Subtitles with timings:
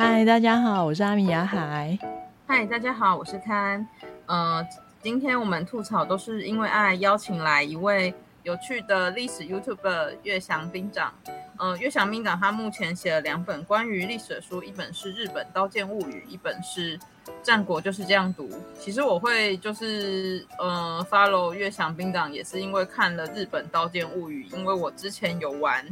[0.00, 1.98] 嗨，大家好，我是阿米亚海。
[2.46, 3.86] 嗨，大家好，我是堪。
[4.24, 4.66] 呃，
[5.02, 11.12] 今天我们吐槽都是因为爱邀请来一位有趣的历史 YouTuber 岳翔兵长。
[11.58, 16.96] 呃，岳翔兵长他目前写了两本关于历史的书，一本是《日本刀剑物语》，一本是
[17.42, 18.48] 《战国就是这样读》。
[18.78, 25.84] 其实我会就是呃 follow 岳翔兵长，也是因为看了《日本刀剑物语》，因为我之前有玩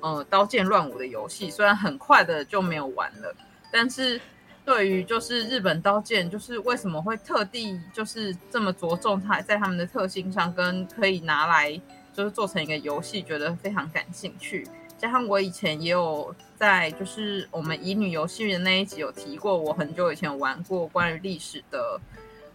[0.00, 3.34] 呃《刀剑乱舞》的游戏，虽然很快的就没有玩了。
[3.76, 4.20] 但是，
[4.64, 11.72] 对于就是日本刀剑，就是为什么会特地就是这么着重它在他们的特性上，跟可以拿来
[12.12, 14.64] 就是做成一个游戏，觉得非常感兴趣。
[14.96, 22.00] 加上我以前也有在就是我们乙女游戏的那一集有提过，我很久以前玩过关于历史的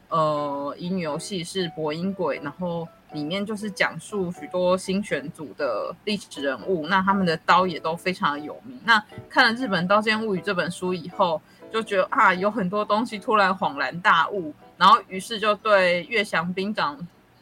[0.07, 2.87] 呃乙女游戏是《博音鬼》，然后。
[3.11, 8.79] 里面就是讲述许多新选组的历史人物，那他们的刀也都非常的有名。
[8.85, 16.95] 那看了《日本刀剑物语》这本书以后，就觉得啊，有很多东西突然恍然大悟，然后于是就对岳翔兵长，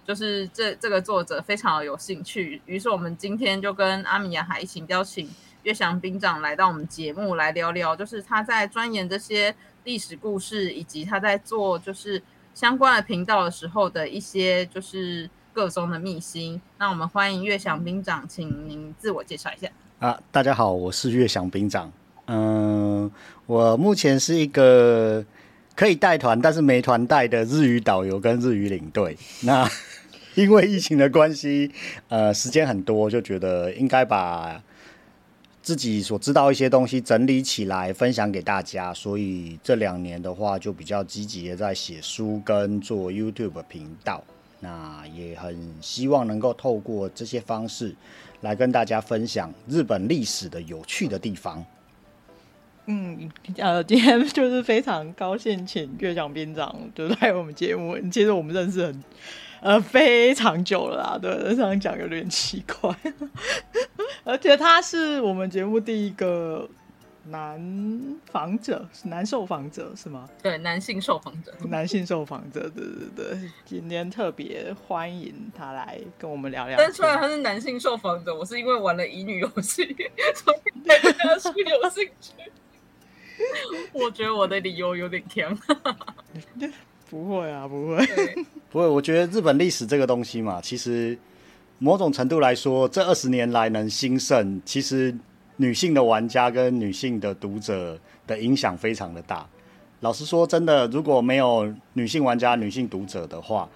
[0.06, 2.62] 就是这这个作者非常的有兴趣。
[2.66, 5.30] 于是我们今天就跟阿米亚海一起邀请
[5.64, 12.24] 岳翔兵长来到我们节目来聊聊，就是他在钻研这些历史故事，以及他在做就是
[12.54, 15.30] 相关的频道的时候的一些就是。
[15.58, 19.68] 各中的秘辛，那我们欢迎岳翔兵长，请您自我介绍一下。
[19.98, 21.92] 啊，大家好，我是岳翔兵长。
[22.28, 23.10] 嗯，
[23.48, 25.26] 我目前是一个
[25.76, 29.18] 可以带团，但是没团带的日语导游跟日语领队。
[29.42, 29.68] 那
[30.38, 31.72] 因为疫情的关系，
[32.08, 34.62] 呃，时间很多，就觉得应该把
[35.64, 38.94] 自己所知道一些东西整理起来，分享给大家。
[38.94, 44.24] 所以这两年的话，就比较积极的在写书跟做 YouTube 频道。
[44.60, 47.96] 那也很希望能够透过这些方式
[48.42, 51.64] 来跟大家分享日本历史的有趣的地方。
[52.86, 57.98] 嗯，呃，今天就是非常高兴请岳翔兵长就来我们节目。
[58.10, 59.04] 其实我们认识很
[59.62, 62.96] 呃非常久了啦，对，这样讲有点奇怪，
[64.24, 66.70] 而且他是我们节目第一个。
[67.30, 70.30] 男访者是男受访者是吗？
[70.42, 73.52] 对，男性受访者，男性受访者，对对对。
[73.66, 76.78] 今天特别欢迎他来跟我们聊聊。
[76.78, 79.84] 但虽然他是男性受访者，我是因为玩了乙女游戏，
[80.36, 82.34] 所以对他是有兴趣。
[83.92, 85.58] 我觉得我的理由有点强。
[87.10, 88.06] 不会啊，不会，
[88.70, 88.88] 不会。
[88.88, 91.18] 我觉得日本历史这个东西嘛，其实
[91.80, 95.14] 某种程度来说，这二十年来能兴盛，其实。
[95.58, 99.48] 女性的玩家跟女性的读者的影响非常的大。
[100.00, 103.68] 老实说，真的，如果没有女性玩家、女性读者的话，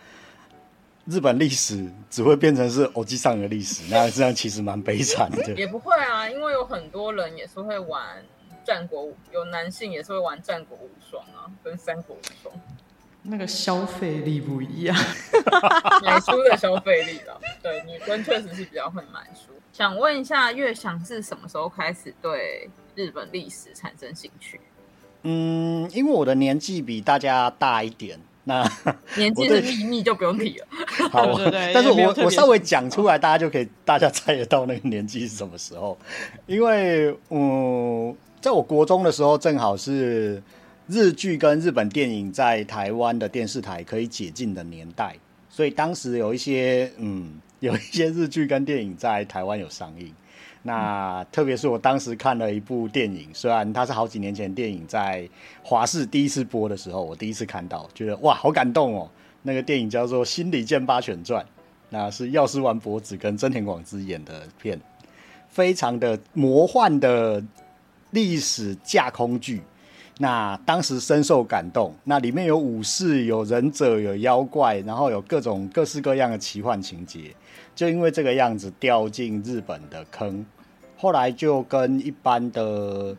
[1.06, 5.54] 日本历史只会变成是欧吉上的历史，那 这样其实蛮悲惨的。
[5.56, 8.24] 也不会啊，因为有很多人也是会玩
[8.64, 12.54] 战国，有男性也是会玩战国无双啊，跟三国无双。
[13.24, 14.96] 那个消费力不一样，
[16.04, 17.42] 买书的消费力了。
[17.64, 19.52] 对，女生确实是比较会买书。
[19.74, 24.60] 想问一下，月翔是什么时候开始对日本历史产生兴趣？
[25.24, 28.64] 嗯，因为我的年纪比大家大一点，那
[29.16, 30.68] 年纪的秘密就不用提了。
[31.12, 35.98] 好，对对对，但是我我稍微讲出来，大家就可以大家猜得到那个年纪是什么时候。
[36.48, 40.42] 因为嗯，在我国中的时候，正好是。
[40.88, 45.16] 日剧跟日本电影在台湾的电视台可以解禁的年代，
[45.50, 47.40] 所以当时有一些嗯，
[47.72, 50.12] 有一些日剧跟电影在台湾有上映。
[50.64, 55.28] 那特别是我当时看了一部电影，虽然它是好几年前电影在
[55.64, 59.10] 华视第一次播的时候，我第一次看到，觉得哇，好感动哦。
[59.44, 61.44] 那个电影叫做《心理剑八犬传》，
[61.90, 64.80] 那是药师丸博子跟真田广之演的片，
[65.50, 67.44] 非常的魔幻的
[68.12, 69.62] 历史架空剧。
[70.20, 77.34] 那当时深受感动，那里面有武士、有忍者、有妖怪，然后有各种各式各样的奇幻情节，
[77.76, 80.46] 就因为这个样子掉进日本的坑，
[80.98, 83.16] 后来就跟一般的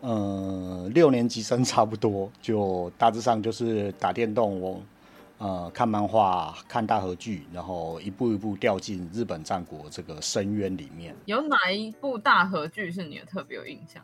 [0.00, 4.82] 呃六年级生差不多，就大致上就是打电动、
[5.38, 11.14] 呃看漫画、看大合剧，然后一步一步掉进日本战国这个深渊里面。
[11.26, 14.02] 有哪一部大合剧是你的特别有印象，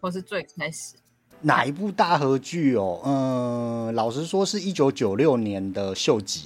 [0.00, 0.96] 或是最开始？
[1.40, 3.00] 哪一部大合剧哦？
[3.04, 6.40] 嗯，老实说是一九九六年的《秀吉》，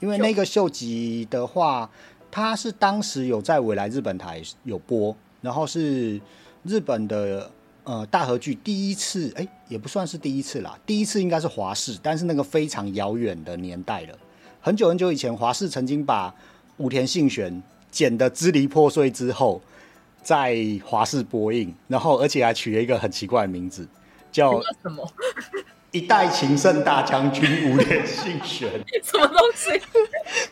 [0.00, 1.90] 因为那个《秀吉》的话，
[2.34, 6.20] 它是当时有在未来日本台有播，然后是
[6.64, 7.48] 日本的
[7.84, 14.18] 呃大和剧第一次，哎，也不算是第一次啦，第一次应该是华视，但是那个非常遥远的年代了，
[14.60, 16.34] 很久很久以前，华视曾经把
[16.78, 19.62] 武田信玄剪得支离破碎之后，
[20.20, 23.86] 在华视播映，然后而且还取了一个很奇怪的名字。
[24.32, 25.08] 叫 什么？
[25.94, 28.68] 一代情圣大将军武田信玄。
[29.00, 29.70] 什么东西？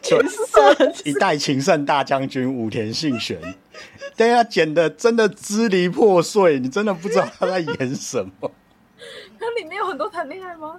[0.00, 0.94] 情圣？
[1.04, 3.36] 一代情圣大将军武田信玄。
[4.16, 8.52] 对呀，剪的真的支离破碎，你真的不知道他在演什么。
[9.40, 10.76] 它里面有很多谈恋爱吗？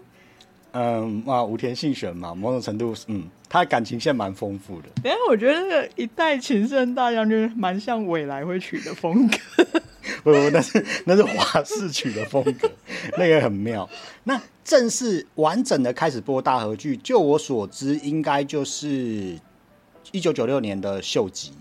[0.73, 4.87] 嗯啊，武田信玄嘛，某种程度嗯，他的感情线蛮丰富的。
[5.03, 9.37] 哎，我觉得那个一代情圣大将军蛮像未来会取的风格。
[10.23, 12.69] 不不，那是那是华氏曲的风格，
[13.17, 13.87] 那个很妙。
[14.23, 19.37] 那正式完整的开始播大和剧，就我所知，应该就是
[20.11, 21.51] 一九九六年的秀吉，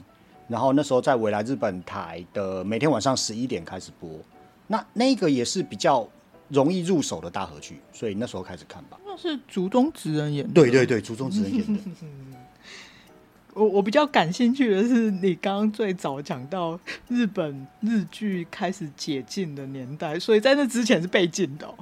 [0.48, 4.10] 然后那时候在未来日本台的每天晚上十一点开始播。
[4.66, 6.08] 那那个也是比较。
[6.52, 9.00] 容易入手的大河剧，所以那时候开始看吧。
[9.06, 10.52] 那是竹中直人演的。
[10.52, 11.80] 对对对，竹中直人演的。
[13.54, 16.78] 我我比较感兴趣的是，你刚刚最早讲到
[17.08, 21.74] 日本日剧开始解禁的年代，所以在那之前是被禁的喔。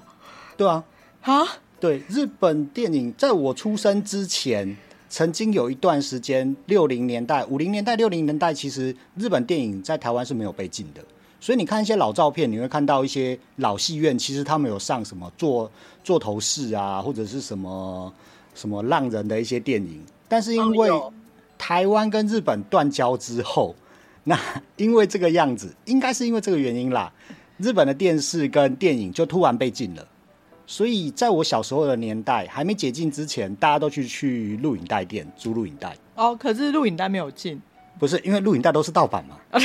[0.57, 0.85] 对啊，
[1.23, 1.47] 啊，
[1.79, 4.77] 对，日本电影在我出生之前，
[5.09, 11.01] 曾经有一段时间，六零年代、五零年代、六零年代，其实日本电影在台湾是没有被禁的。
[11.41, 15.71] 所以你看一些老照片，你会看到一些老戏院，其实他们有上什么座
[16.05, 18.13] 座头市啊，或者是什么
[18.55, 20.05] 什么浪人的一些电影。
[20.29, 20.91] 但是因为
[21.57, 23.75] 台湾跟日本断交之后，
[24.23, 24.39] 那
[24.77, 27.11] 因为这个样子，应该是因为这个原因啦，
[27.57, 30.07] 日本的电视跟电影就突然被禁了。
[30.67, 35.97] 所以在我小时候的年代，还没解禁之前，大家都去去录影带店租录影带。
[36.15, 37.61] 哦，可是录影带没有禁，
[37.99, 39.39] 不是因为录影带都是盗版嘛？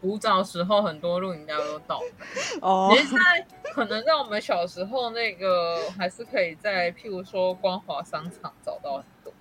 [0.00, 9.32] 古早时候很多录影带都盗版哦，现在可能在我们小时候那个还是可以在譬如说光华商场找到很多。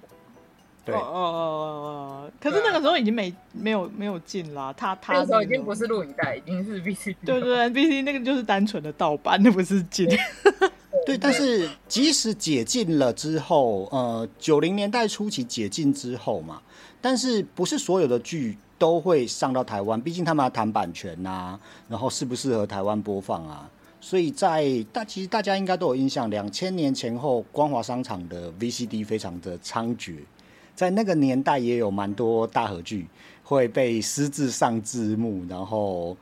[0.86, 7.16] 对哦哦哦，可是那个时候已经没没有没有进啦，他他那时候已经不是录影带，已经是 VCD。
[7.26, 10.08] 对对，VCD 那个就是单纯的盗版，那不是进。
[11.06, 16.62] 对，但是即使解禁了之后，呃，九零年代初期解禁之后嘛，
[17.02, 18.58] 但是不是所有的剧。
[18.80, 21.60] 都会上到台湾，毕竟他们要谈版权呐、啊，
[21.90, 23.70] 然后适不适合台湾播放啊？
[24.00, 30.16] 所以在大其实大家应该都有印象，两千年前后光华商场的 VCD 非常的猖獗，
[30.74, 33.06] 在那个年代也有蛮多大和剧
[33.44, 36.16] 会被私自上字幕，然后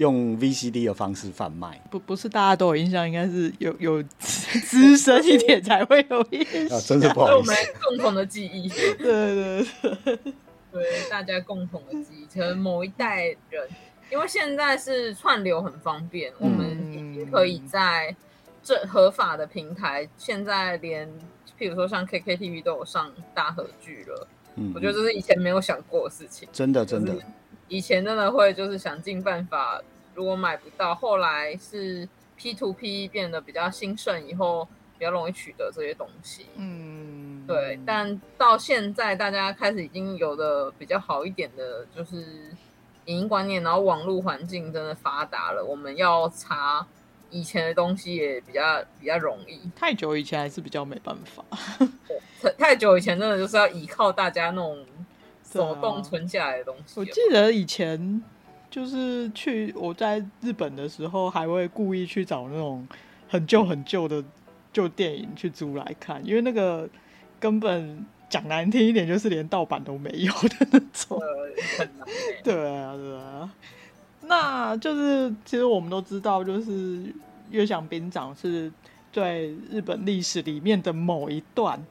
[0.00, 1.78] 用 VCD 的方式贩卖。
[1.90, 6.78] 不不是大家都有印象，应该是有有资深一点才会有印象。
[6.78, 8.68] 啊，真是不好意思，我们共同的记忆。
[8.68, 10.34] 对对对。
[10.72, 13.68] 对，大家共同的记忆，可能某一代人，
[14.10, 18.14] 因为现在是串流很方便，嗯、我们已经可以在
[18.62, 21.08] 这合法的平台，现在连
[21.58, 24.28] 譬如说像 KKTV 都有上大合剧了。
[24.54, 26.48] 嗯，我觉得这是以前没有想过的事情。
[26.52, 27.16] 真的，真的，
[27.70, 29.80] 以前真的会就是想尽办法，
[30.14, 32.06] 如果买不到，后来是
[32.38, 34.68] P2P 变得比较兴盛以后，
[34.98, 36.46] 比较容易取得这些东西。
[36.56, 37.46] 嗯。
[37.46, 42.16] 对，但到现在大家开始已经有的比较好一点的，就是
[43.06, 46.86] 影音观念，然后网络环境真的发达了，我们要查
[47.30, 49.60] 以前的东西也比较比较容易。
[49.74, 51.44] 太久以前还是比较没办法，
[52.40, 54.84] 太太久以前真的就是要依靠大家那种
[55.52, 57.00] 手动存下来的东西。
[57.00, 58.22] 我记得以前
[58.70, 62.86] 就是去我在日本的时候，还会故意去找那种
[63.28, 64.22] 很旧很旧的
[64.72, 66.88] 旧电影去租来看，因为那个。
[67.40, 71.18] 根本讲难听一点，就是连盗版都没有的那种。
[72.44, 73.50] 对啊，对啊。
[74.24, 77.02] 那就是其实我们都知道，就是
[77.50, 78.70] 月祥兵长是
[79.10, 81.82] 对日本历史里面的某一段，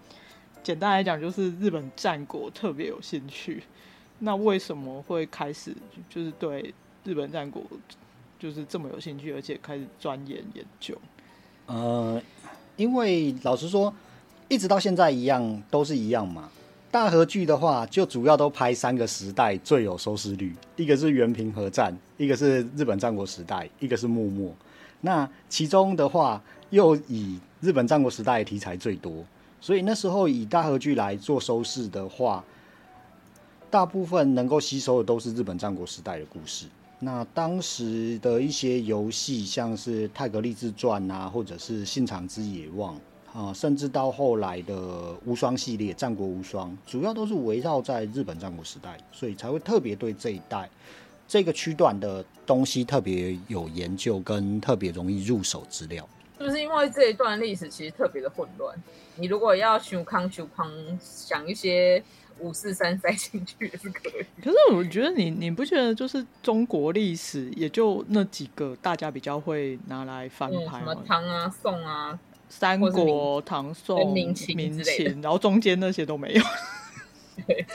[0.63, 3.63] 简单来讲就是日本战国特别有兴趣。
[4.19, 5.75] 那为什么会开始
[6.09, 6.73] 就是对
[7.03, 7.63] 日本战国
[8.37, 10.97] 就是这么有兴趣，而且开始钻研研究？
[11.67, 12.21] 呃，
[12.75, 13.93] 因为老实说。
[14.51, 16.49] 一直到现在一样，都是一样嘛。
[16.89, 24.51] 大和剧的话，就主要都拍三个时代最有收视率，一个是源平和战，一个是日本战国时代，一个是幕末。
[25.01, 29.23] 那其中的话，又以日本战国时代的题材最多，
[29.61, 32.43] 所以那时候以大和剧来做收视的话，
[33.69, 36.65] 大部分能够吸收的都是日本战国时代的故事。
[36.99, 42.95] 那当时的一些游戏，像是《太合立志传》啊，或者是《信长之野望》。
[43.31, 50.67] 啊，甚至到后来的无双系列《战国无双》，主要都是围绕在日本战国时代，所以才会特别对这一代
[51.27, 56.03] 这个区段的东西特别有研究，跟特别容易入手资料。
[56.39, 58.73] 是不是因为这一段历史其实特别的混乱？
[59.17, 62.01] 你如果要修康修康，想一些
[62.39, 64.25] 五四三塞进去也是可以。
[64.41, 70.79] 可是我觉得你你不觉得就是中国历史也就那几个大家比较会拿来翻拍吗？
[70.79, 72.17] 嗯、什么唐啊、宋啊、
[72.47, 76.41] 三国、唐宋、明清，明清，然后中间那些都没有。
[77.47, 77.65] 对，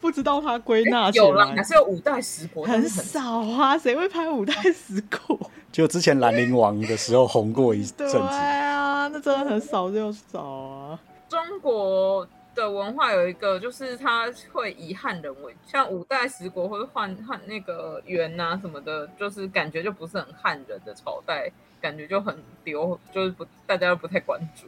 [0.00, 5.50] 不知道他归纳有了，还是有五代十国，很少啊，谁会拍五代十国？
[5.72, 8.12] 就之前兰陵王的时候红过一阵子。
[8.12, 10.98] 对啊，那真的很少就少啊。
[11.28, 21.50] 中国的文化有一个，就是他会以汉人为，像五代十国或者换汉那个元啊什么的，就是感觉就不是很汉人的朝代，
[21.80, 24.66] 感觉就很丢，就是不大家都不太关注。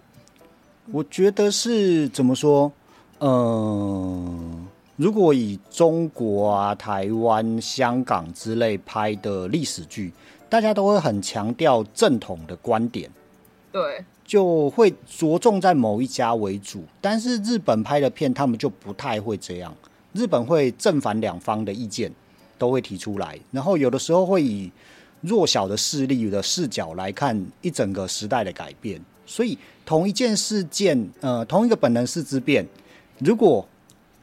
[0.93, 2.71] 我觉得是怎么说？
[3.21, 10.13] 嗯，如果以中国啊、台湾、香港之类拍的历史剧，
[10.49, 13.11] 大家都会很强调正统的观点，
[13.73, 16.85] 对，就会着重在某一家为主。
[17.01, 19.75] 但是日本拍的片，他们就不太会这样。
[20.13, 22.11] 日本会正反两方的意见
[22.57, 24.71] 都会提出来，然后有的时候会以
[25.21, 29.01] 弱小的势力的视角来看一整个时代的改变。
[29.27, 32.65] 所以同一件事件，呃，同一个本能是之变。
[33.19, 33.67] 如果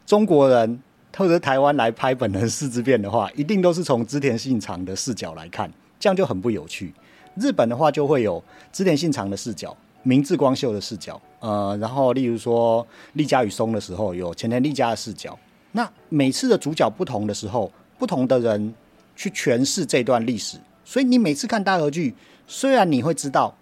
[0.06, 0.80] 中国人
[1.16, 6.94] 或者台湾来拍本能寺之变的话，一定都是从织田信长的视角来看，这样就很不有趣。
[7.36, 15.38] 日本的话就会有织田信长的视角、明智光秀的视角，呃，然后例如说丽家与松的时候有前田利家的视角。
[15.72, 18.74] 那每次的主角不同的时候，不同的人
[19.16, 22.16] 去诠释这段历史，所以你每次看大河剧，
[22.48, 23.54] 虽然你会知道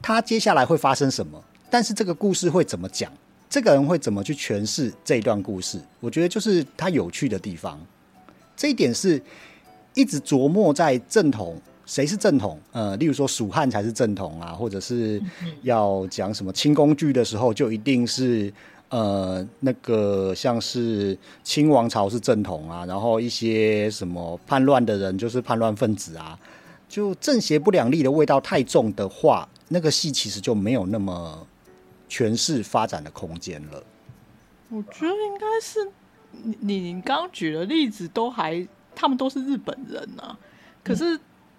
[0.00, 3.12] 他接下来会发生什么，但是这个故事会怎么讲？
[3.54, 5.80] 这个人会怎么去诠释这一段故事？
[6.00, 7.80] 我觉得就是他有趣的地方。
[8.56, 9.22] 这一点是
[9.94, 11.56] 一直琢磨在正统，
[11.86, 12.58] 谁是正统？
[12.72, 15.22] 呃，例如说蜀汉才是正统啊，或者是
[15.62, 18.52] 要讲什么清宫剧的时候，就一定是
[18.88, 26.36] 呃那个像是清王朝是正统啊，然后一些什么叛乱的人就是叛乱分子啊，
[26.88, 31.46] 就正邪不两立的味道太重的话，那个戏其实就没有那么。
[32.08, 33.82] 诠释发展的空间了。
[34.68, 35.88] 我觉得应该是
[36.60, 40.36] 你你刚举的例子都还，他们都是日本人啊。
[40.82, 41.18] 可是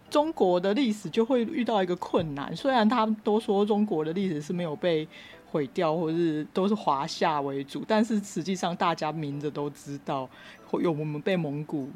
[0.09, 5.07] 中国的历史就会遇到一个困难，虽然他们都说中国的历史是没有被
[5.51, 10.29] 毁掉，或是都是华夏为主，但是实际上大家明着都知道，
[10.73, 11.89] 有我们被蒙古。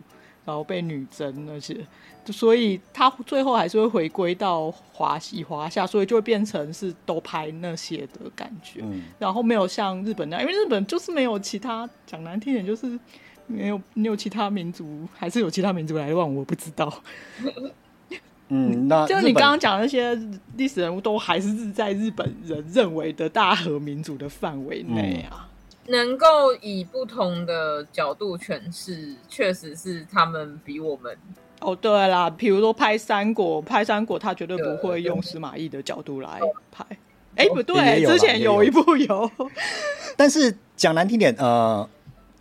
[0.50, 1.78] 然后被女真那些，
[2.26, 8.82] 所以他最后还是会回归到华西华夏，所以就会变成是都拍那些的感觉。
[8.84, 13.00] 嗯、然后没有像日本那样，因为日本就是没有其他，讲难听点就是
[13.46, 16.92] 没有没有其他民族，还是有其他民族来往，我不知道。
[18.48, 20.20] 嗯，那 就你刚刚讲那些
[20.58, 25.44] 历史人物，都还是在日本人认为的大和民族的范围内啊。
[25.44, 25.49] 嗯
[25.90, 31.18] 能够以不同的角度诠释，确实是他们比我们
[31.60, 31.76] 哦。
[31.76, 36.40] 对啦，比如说拍三国，拍三国他绝对不会用司马懿的角度来
[36.72, 36.86] 拍。
[37.36, 39.30] 哎，不对，之前有一部有。
[40.16, 41.88] 但是讲难听点，呃，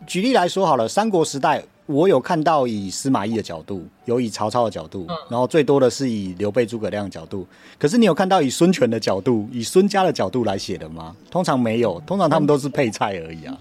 [0.07, 1.65] 举例来说好了，三国时代。
[1.89, 7.47] 我有看到以司马懿的角度，有以曹操的角度，嗯、然后最多的是以刘备、诸葛亮的角度。
[7.79, 11.17] 可是你有看到以孙权的角度、以孙家的角度来写的吗？
[11.31, 13.59] 通常没有，通常他们都是配菜而已啊。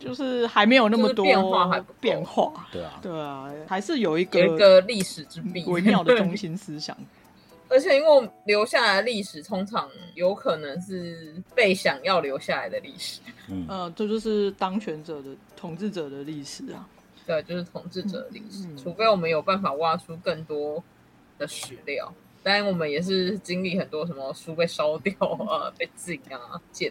[0.00, 2.66] 就是还没有那么多变化，还变化。
[2.72, 6.96] 对啊，对啊，还是有一个有一个历史之壁，微妙的中心思想。
[7.70, 13.20] 而且因为我们留下来的历史，通常有可能是被想要留下来的历史。
[13.48, 16.88] 嗯，呃，这就是当权者的统治者的历史啊。
[17.28, 20.82] 对，就是统治者的历史，除非我们有办法挖出更多
[21.36, 22.10] 的史料，
[22.42, 25.12] 当然我们也是经历很多什么书被烧掉
[25.46, 26.90] 啊、被禁啊、建。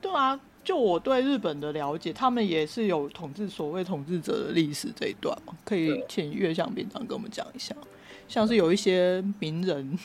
[0.00, 7.72] 对啊，就我对日本的了解，他们也是有统治所谓统治者的历史这一段嘛，可以请月相平长跟我们讲一下，
[8.26, 9.96] 像是有一些名人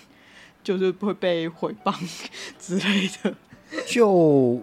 [0.64, 1.92] 就是会被毁谤
[2.60, 3.34] 之类的。
[3.88, 4.08] 就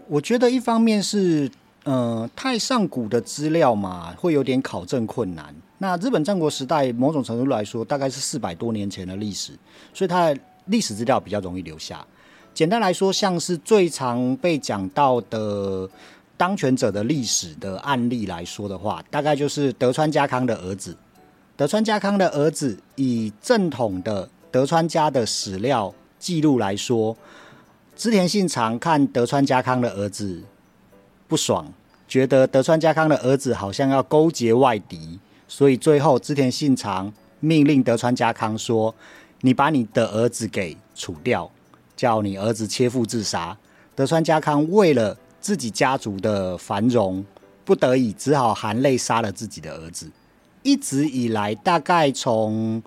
[0.06, 1.50] 我觉得，一方面是。
[1.84, 5.54] 呃，太上古的资料嘛，会有点考证困难。
[5.78, 9.52] 那日本战国时代，某种程度来说，大概是四百多年前的历史，
[9.92, 12.04] 所以它的历史资料比较容易留下。
[12.54, 15.88] 简单来说，像是最常被讲到的
[16.38, 20.96] 当权者的历史的案例来说的话，大概就是德川家康的儿子。
[21.56, 27.14] 德川家康的儿子，以正统的德川家的史料记录来说，
[27.94, 30.42] 织田信长看德川家康的儿子。
[31.26, 31.72] 不爽，
[32.06, 38.94] 觉得德川家康的儿子好像要勾结外敌，所以最后织田信长命令德川家康说
[39.40, 41.50] ：“你把你的儿子给除掉，
[41.96, 43.56] 叫你儿子切腹自杀。
[43.94, 47.24] 德川家康为了自己家族的繁荣，
[47.64, 50.10] 不得已只好含泪杀了自己的儿子。
[50.62, 52.82] 一直以来，大概从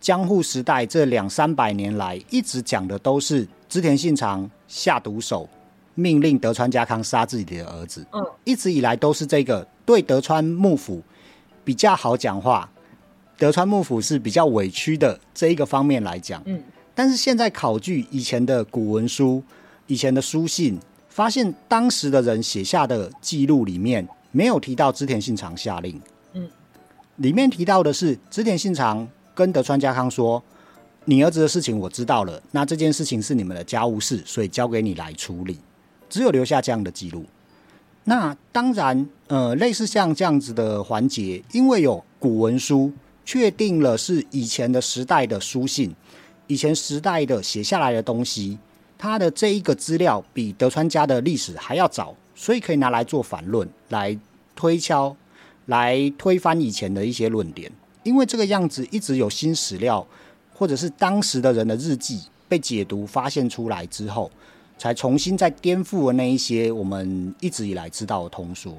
[0.00, 5.48] 江户时代这两三百年来，一直讲的都是织田信长下毒手，
[5.98, 8.06] 命令德川家康杀自己的儿子。
[8.12, 11.02] 嗯，一直以来都是这个对德川幕府
[11.64, 12.70] 比较好讲话，
[13.36, 16.40] 德川幕府是比较委屈的这一个方面来讲。
[16.46, 16.62] 嗯，
[16.94, 19.42] 但是现在考据以前的古文书。
[19.90, 20.78] 以前的书信，
[21.08, 25.98] 发现当时的人写下的记录里面没有提到织田信长下令。
[26.34, 26.46] 嗯，
[27.16, 30.42] 里面提到的是织田信长跟德川家康说
[31.06, 35.58] ：“你儿子的事情我知道了，那这件事情是你们的家务事，所以交给你来处理。”
[36.08, 37.24] 只有留下这样的记录。
[38.04, 42.92] 那当然，呃，类似像这样子的环节，因为有古文书
[43.24, 45.94] 确定了是以前的时代的书信，
[46.46, 48.58] 以前时代的写下来的东西。
[48.96, 54.18] 它的这一个资料比德川家的历史还要早，所以可以拿来做反论，来
[54.56, 55.14] 推敲，
[55.66, 57.70] 来推翻以前的一些论点。
[58.02, 60.04] 因为这个样子一直有新史料，
[60.52, 64.28] 或者是当时的人的日记被解读发现出来之后，
[64.78, 68.72] 才重新再颠覆了那一些我们一直以来知道的通说。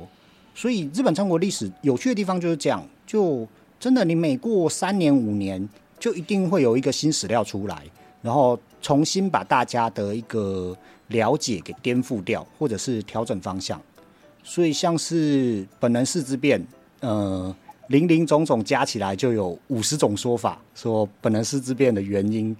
[0.55, 3.47] 所以日本战国历史有趣的地方就是这样，就
[3.79, 5.67] 真的你每过三年五年，
[5.99, 7.83] 就一定会有一个新史料出来。
[8.21, 10.75] 然后重新把大家的一个
[11.07, 13.81] 了解给颠覆掉，或者是调整方向。
[14.43, 16.61] 所以像是本能寺之变，
[16.99, 17.55] 呃，
[17.87, 22.53] 林林总总加起来就有五十种说法，说本能寺之变的原因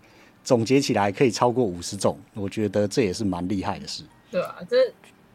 [0.49, 2.17] 总结起来可以超过五十种。
[2.33, 4.01] 我觉得这也是蛮厉害的事。
[4.31, 4.75] 对啊，这。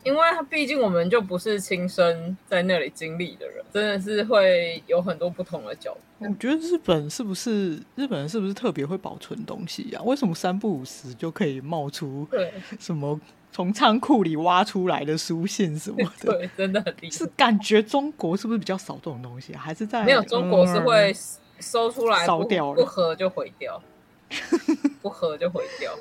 [0.02, 6.26] 因为他毕竟我们就不是亲身在那里经历的人，真的是会有很多不同的角度。
[6.26, 10.04] 我觉得日本是不是日本人是不是特别会保存东西呀、啊？
[10.04, 12.28] 为什么三不五时就可以冒出
[12.78, 13.18] 什么
[13.50, 16.36] 从仓库里挖出来的书信什么的？
[16.36, 17.10] 对，真的很厉害。
[17.10, 19.54] 是感觉中国是不是比较少这种东西？
[19.54, 21.14] 还是在没有中国是会
[21.60, 23.82] 搜出来烧掉，不合就毁掉，
[25.02, 25.92] 不喝就毁掉。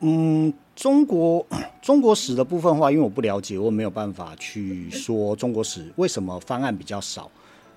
[0.00, 0.52] 嗯。
[0.76, 1.44] 中国
[1.80, 7.30] 中国史的部分话，因为我不了解，我没有办法去说中国史为什么翻案比较少。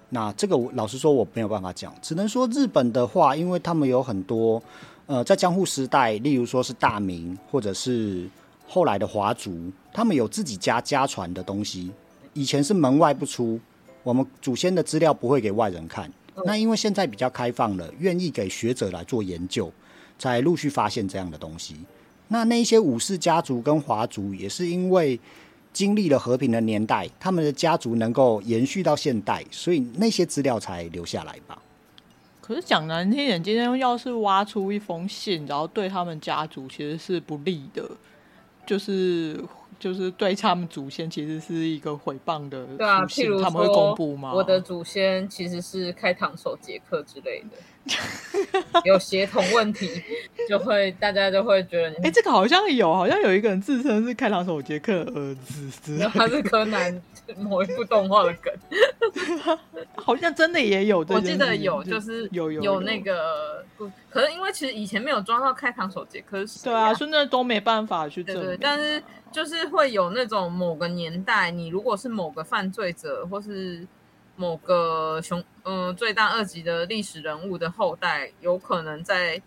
[0.10, 4.62] 那这个老实说我没有办法讲，只能说日本的话，因为他们有很多
[5.06, 8.30] 呃，在江户时代，例如说是大名或者是
[8.68, 11.90] 后来的华族，他们有自己家家传的东西，
[12.34, 13.58] 以前是门外不出，
[14.04, 16.12] 我们祖先的资料不会给外人看。
[16.46, 19.72] 那因为现在比较开放了，愿意给学者来做研究，
[20.18, 21.76] 才陆续发现这样的东西。
[22.28, 25.20] 那那些武士家族跟华族也是因为
[25.74, 31.62] 经历了和平的年代，他们的家族能够延续到现代，所以那些资料才留下来吧。
[32.42, 37.88] 可是讲难听点，今天要是挖出一封信，然后对他们家族其实是不利的，
[38.66, 39.40] 就是
[39.80, 42.66] 就是对他们祖先其实是一个毁谤的。
[42.78, 44.34] 对啊，譬如他们会公布吗？
[44.34, 47.58] 我的祖先其实是开膛手杰克之类的。
[48.86, 49.90] 有协同问题，
[50.48, 55.36] 就会大家就会觉得，哎、欸，这个好像有，好像有一个人自称是开膛手杰克的儿
[55.72, 57.02] 子，然后他是柯南
[57.38, 58.54] 某一部动画的梗，
[59.96, 63.66] 好像真的也有，我记得有，就是有有有那个，
[64.12, 73.88] 可是因为其实以前没有抓到开膛手杰克，对啊，所以那都没办法去证明，但是就是会有那种某个年代，你如果是某个犯罪者，或是。
[74.40, 79.42] 某个雄嗯罪大恶极的历史人物的后代，有可能在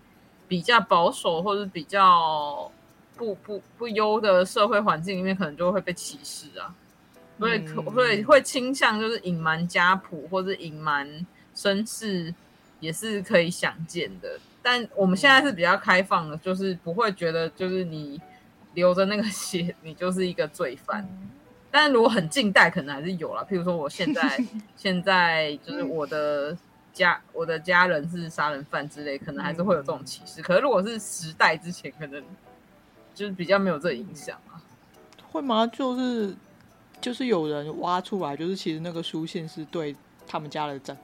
[0.46, 2.70] 比较保守或者比较
[3.16, 6.74] 不不不优的社会环境里面，可能就会被歧视啊。
[7.38, 12.34] 所以可会、嗯、会倾向就是隐瞒家谱或者隐瞒身世，
[12.78, 14.38] 也是可以想见的。
[14.60, 18.20] 但我们现在是比较开放的，就是不会觉得就是你
[18.74, 21.08] 流着那个血，你就是一个罪犯。
[21.70, 23.42] 但如果很近代，可能还是有啦。
[23.48, 24.44] 譬如说，我现在
[24.76, 26.56] 现在就是我的
[26.92, 30.42] 家，我的家人是杀人犯之类，可能还是会有这种歧视。
[30.42, 32.22] 可是如果是时代之前，可能
[33.14, 34.60] 就是比较没有这影响啊。
[35.30, 35.66] 会吗？
[35.66, 36.34] 就是
[37.00, 40.94] 就是有人挖出来，就是其实那个书信是对他们家的长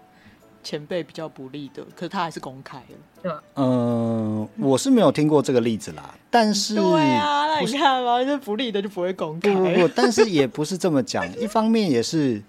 [0.62, 2.84] 前辈比较不利的，可是他还是公开了。
[3.22, 6.14] 对，嗯，我是没有听过这个例子啦。
[6.30, 6.82] 但是，对
[7.14, 9.52] 啊，那你看嘛，是不利的就不会公开。
[9.52, 11.26] 不不不，但是也不是这么讲。
[11.40, 12.42] 一方面也是，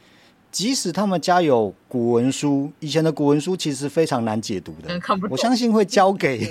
[0.52, 5.00] 即使他们家有古文书，以前的古文书其实非常难解读的。
[5.00, 5.32] 看不懂。
[5.32, 6.48] 我相信会交给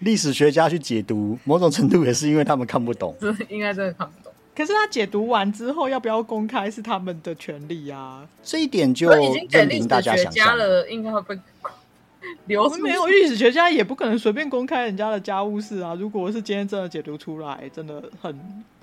[0.00, 3.16] 历史学家去解读，某种程度也是因为他们看不懂。
[3.48, 4.33] 应该真的看不懂。
[4.54, 8.26] 可是他解读完之后，要不要公开是他们的权利啊。
[8.42, 11.38] 这一点就已经给历史学家了，应该会被
[12.46, 15.94] 流没有历史学家也不可能随便公开人家的家务事啊。
[15.94, 18.32] 如果是今天真的解读出来，真的很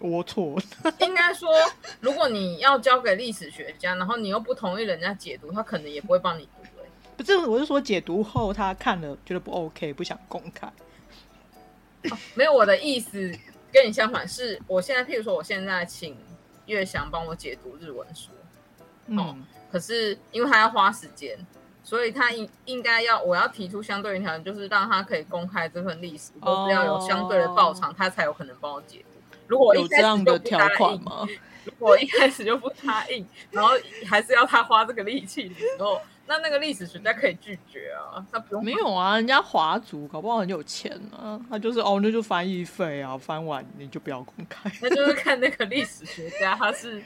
[0.01, 0.61] 龌龊。
[0.99, 1.49] 应该说，
[1.99, 6.61] 如果你要交给历史学家，然后你又不同意人家解读，他可能也不会帮你读。
[7.17, 10.67] 不是，我是说解读后他看了觉得不 OK，不想公开。
[12.09, 13.31] 哦，没有，我的意思
[13.71, 16.17] 跟你相反，是我现在，譬如说，我现在请
[16.65, 18.31] 月翔帮我解读日文书，
[19.17, 21.37] 哦，嗯，可是因为他要花时间，
[21.83, 29.19] 所以他应应该要我要提出相对应条件，就是让他可以公开这份历史，都是要有相对的报偿，他才有可能帮我解读。
[29.47, 31.27] 如果有这样的条款吗，
[31.65, 33.71] 如果一开始就不答应，然后
[34.05, 36.01] 还是要他花这个力气的时候。
[36.31, 38.63] 那那个历史学家可以拒绝啊，他不用。
[38.63, 44.71] 没有啊，人家华族搞不好很有钱啊，他就是哦，那就翻译费啊，翻完你就不要公开。
[44.81, 47.03] 那就是看那个历史学家他是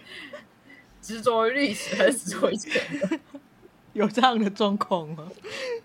[1.02, 3.20] 执着于历史还是执着于钱，
[3.94, 5.28] 有这样的状况吗？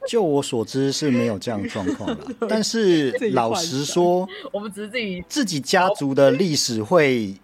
[0.06, 7.34] 就我所知是没有这样状况的， 但是老实说，我们只是自己自己家族的历史会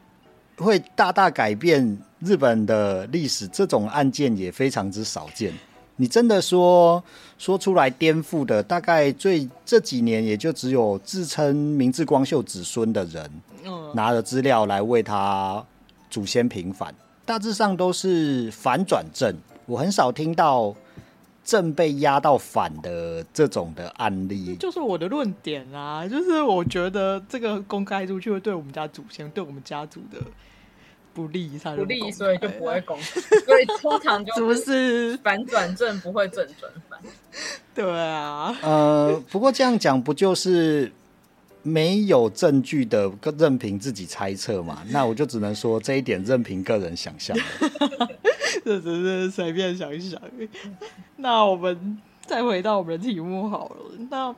[0.59, 5.51] 会大大改变日本的历史，这种案件也非常之少见。
[5.97, 7.03] 你真的说
[7.39, 13.31] 说出来颠覆的，大概最这几年也就只有自称明治光秀子孙的人，
[13.95, 15.65] 拿了资料来为他
[16.11, 19.35] 祖先平反，大致上都是反转正。
[19.67, 20.75] 我很少听到
[21.45, 24.55] 正被压到反的这种的案例。
[24.57, 30.19] 就是我的论点啊，就是我觉得这个公开出去会对我们家祖先，对我们家族的。
[31.17, 33.21] 不利，不利，所以就不会公开。
[33.41, 37.01] 所以通常就 不是反转正，不会正转反。
[37.75, 40.93] 对啊，呃，不过这样讲不就是
[41.63, 44.83] 没有证据的，任凭自己猜测嘛？
[44.93, 47.35] 那我就只能说这一点任凭个人想象。
[48.63, 50.21] 这只是随便想一想。
[51.17, 53.77] 那我们再回到我们的题目好了，
[54.11, 54.35] 那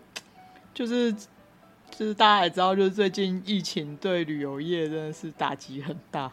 [0.73, 6.31] 就是就是大家也知道，就是最近疫情对旅游业真的是打击很大。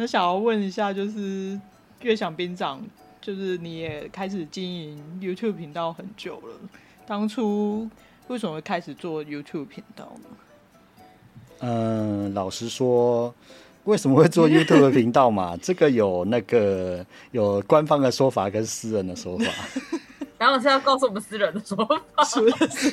[0.00, 1.60] 那想要问一下，就是
[2.00, 2.80] 月想兵长，
[3.20, 6.58] 就是你也开始经营 YouTube 频道很久了，
[7.06, 7.86] 当初
[8.28, 11.04] 为什么会开始做 YouTube 频道呢？
[11.58, 13.34] 嗯、老实说，
[13.90, 15.56] 为什么会做 YouTube 频道嘛？
[15.60, 19.46] 这个有那个有官方的说法跟私人的说法。
[20.38, 21.76] 然后是要告诉我们私人的说
[22.14, 22.40] 法，私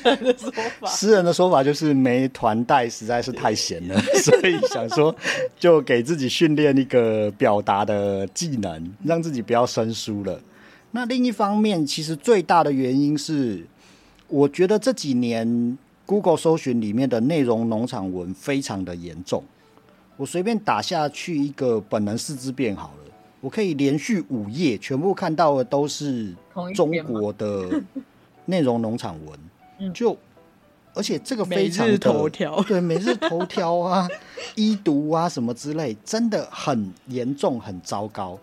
[0.03, 5.15] 人的说法，私人的说法就是没团带实在是太闲了， 所以想说
[5.57, 10.41] 就给自己训练一个表达的技能，让自己不要生疏了。
[10.91, 13.65] 那另一方面，其实最大的原因是，
[14.27, 19.41] 我觉得这几年 Google 搜寻里面的内容农场文非常的严重。
[20.17, 23.13] 我随便打下去一个本能四肢变好了。
[23.39, 26.34] 我可以连续五页全部看到的都是
[26.75, 27.82] 中国的
[28.45, 30.17] 内容农场文，就
[30.95, 34.08] 而且这个非常的头条， 对每日头条啊、
[34.56, 38.38] 医读啊什么之类，真的很严重、很糟糕。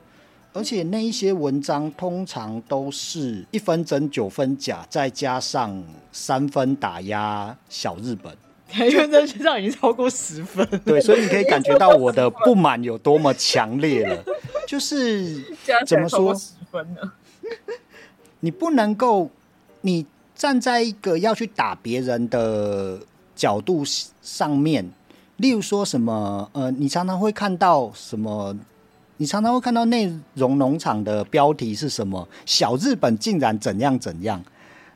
[0.52, 5.82] 而且那一些文章通常都是一分真九分假，再加上
[6.12, 8.32] 三分打压小日本。
[8.78, 14.24] 因为这学校已经超过十分，对，所以你可以感觉到我的不满有多么强烈了。
[14.66, 15.42] 就是
[15.86, 16.34] 怎么说
[16.70, 17.12] 分呢？
[18.40, 19.30] 你不能够，
[19.82, 22.98] 你站在一个要去打别人的
[23.36, 23.84] 角度
[24.22, 24.90] 上面，
[25.36, 28.56] 例如说什么，呃，你常常会看到什么？
[29.18, 32.26] 你常常会看到内容农场的标题是什么？
[32.44, 34.42] 小日本竟然怎样怎样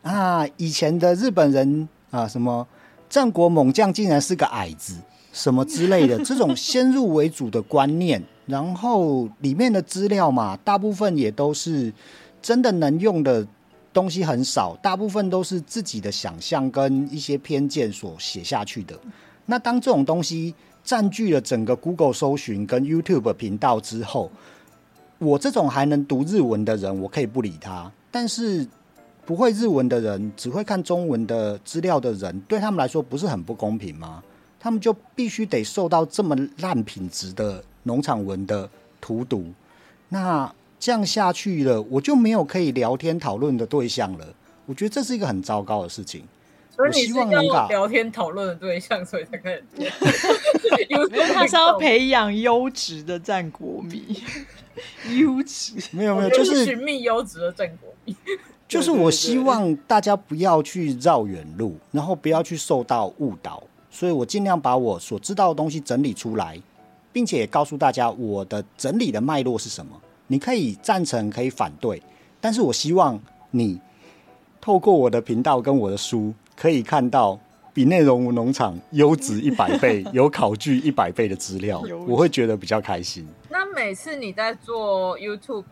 [0.03, 0.45] 啊？
[0.57, 2.67] 以前的日本人啊，什么？
[3.09, 4.94] 战国猛将竟然是个矮子，
[5.33, 11.92] 什么之类的，这种先入为主的观念，然后里面的资料嘛，大部分也都是
[12.42, 13.47] 真的能用的
[13.92, 18.99] 东西很少，大部分都是自己的想象跟一些偏见所写下去的。
[19.47, 24.31] 那当这种东西占据了整个 Google 搜寻跟 YouTube 频道之后，
[25.18, 28.66] 我这种还能读日文的人，我可以不理他，但是。
[29.29, 34.23] 不会日文的人，只会看中文的资料的人，对他们来说不是很不公平吗？
[34.59, 38.67] 他们就必须得受到这么烂品质的农场文的
[39.03, 39.53] 荼毒。
[40.09, 44.27] 那这样下去了，我就没有可以聊天讨论的对象了。
[44.64, 46.25] 我觉得这是一个很糟糕的事情。
[46.75, 49.62] 所以你是要聊天讨论的对象，所以才开始。
[50.88, 54.23] 因为他是要培养优质的战国迷，
[55.21, 58.17] 优质没有没有，就是寻觅优质的战国迷。
[58.69, 66.61] 就是我希望大家不要去绕远路，然后不要去受到误导，所以我尽量把我所知道的东西整理出来，
[67.11, 69.99] 并且也告诉大家我的整理的脉络是什么。
[70.27, 72.03] 你可以赞成，可以反对，
[72.39, 73.19] 但是我希望
[73.51, 73.81] 你
[74.61, 77.41] 透过我的频道跟我的书，可以看到
[77.73, 83.27] 比内容农场优质一百倍、 有考据一百倍的资料，我会觉得比较开心。
[83.49, 85.65] 那每次你在做 YouTube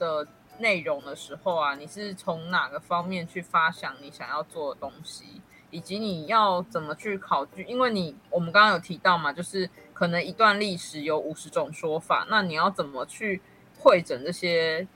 [0.00, 0.26] 的
[0.62, 5.24] 内容的时候啊，你是从哪个方面去发想你想要做的东西，
[5.70, 7.62] 以及你要怎么去考据？
[7.64, 13.42] 因为你我们刚刚有提到嘛，就是可能一段历史有五十种说法，那你要怎么去
[13.78, 14.86] 会整这些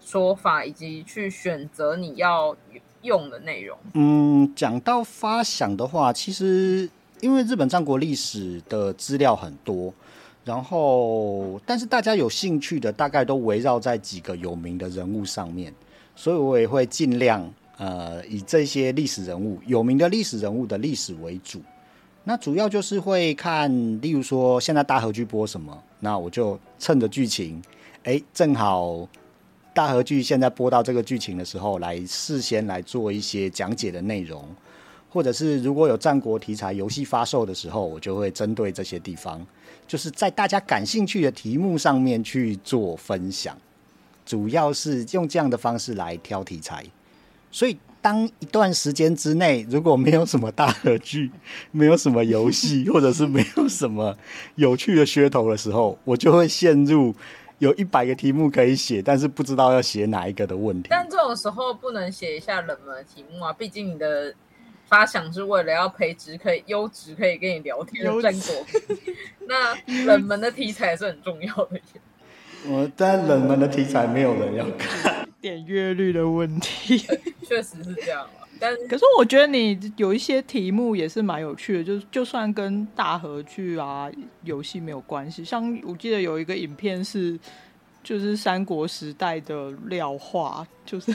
[0.00, 2.56] 说法，以及去选择你要
[3.02, 3.76] 用的内容？
[3.94, 6.88] 嗯，讲到发想的话，其实
[7.20, 9.92] 因为日本战国历史的资料很多。
[10.46, 15.74] 然后，但是大家有兴趣的大概都围绕在几个有名的人物上面，
[16.14, 21.60] 所以我也会尽量呃以这些历史人物、有名的历史人物的历史为主。
[22.22, 23.68] 那主要就是会看，
[24.00, 27.60] 例如说现在大河剧播什么，那我就趁着剧情，
[28.04, 29.08] 哎，正好
[29.74, 34.44] 大河剧现在播到这个剧情的时候，来事先来做一些讲解的内容，
[35.10, 39.44] 或者是如果有战国题材游戏发售的时候，我就会针对这些地方。
[39.86, 43.56] 就是在大家感兴趣的题目上面去做分享，
[44.24, 46.84] 主要是用这样的方式来挑题材。
[47.52, 51.30] 所以，当一段时间之内如果没有什么大河剧，
[51.70, 54.16] 没有什么游戏，或者是没有什么
[54.56, 57.14] 有趣的噱头的时候，我就会陷入
[57.58, 60.88] 有一百个题目可以写，但是不知道要写哪一个的问题。
[60.90, 64.34] 但这种时候不能写一下冷门题目啊，毕竟你的。
[64.86, 68.66] 发想是为了要培植可以优质可以跟你聊天的战果，
[69.46, 71.80] 那冷门的题材是很重要的。
[72.68, 76.98] 我但冷门的题材没有人要看，点阅率的问题，
[77.46, 78.26] 确实是这样。
[78.58, 84.10] 但可是我觉得你有一些题目也是蛮有趣的，就就算跟大河剧啊
[84.44, 87.38] 游戏没有关系，像我记得有一个影片是。
[88.06, 91.12] 就是三国时代的廖化，就是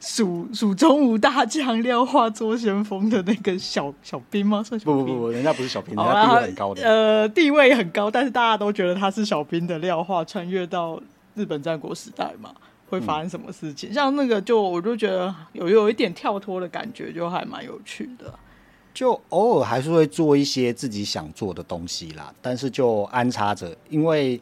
[0.00, 4.62] 蜀蜀中无大将，廖化做先锋的那个小小兵吗？
[4.62, 5.04] 算小兵？
[5.04, 6.82] 不不不，人家不是小兵，人家地位很高的。
[6.84, 11.02] 呃，地位很高，但是大家都觉得他是小兵的廖化，穿越到
[11.34, 12.54] 日本战国时代嘛，
[12.88, 13.90] 会发生什么事情？
[13.90, 18.32] 嗯、像那个，就我就觉得有有一点跳脱的感觉，就还蛮有趣的。
[18.94, 24.40] 就偶尔还是会做一些自己想做的东西啦，但是就安插着，因为。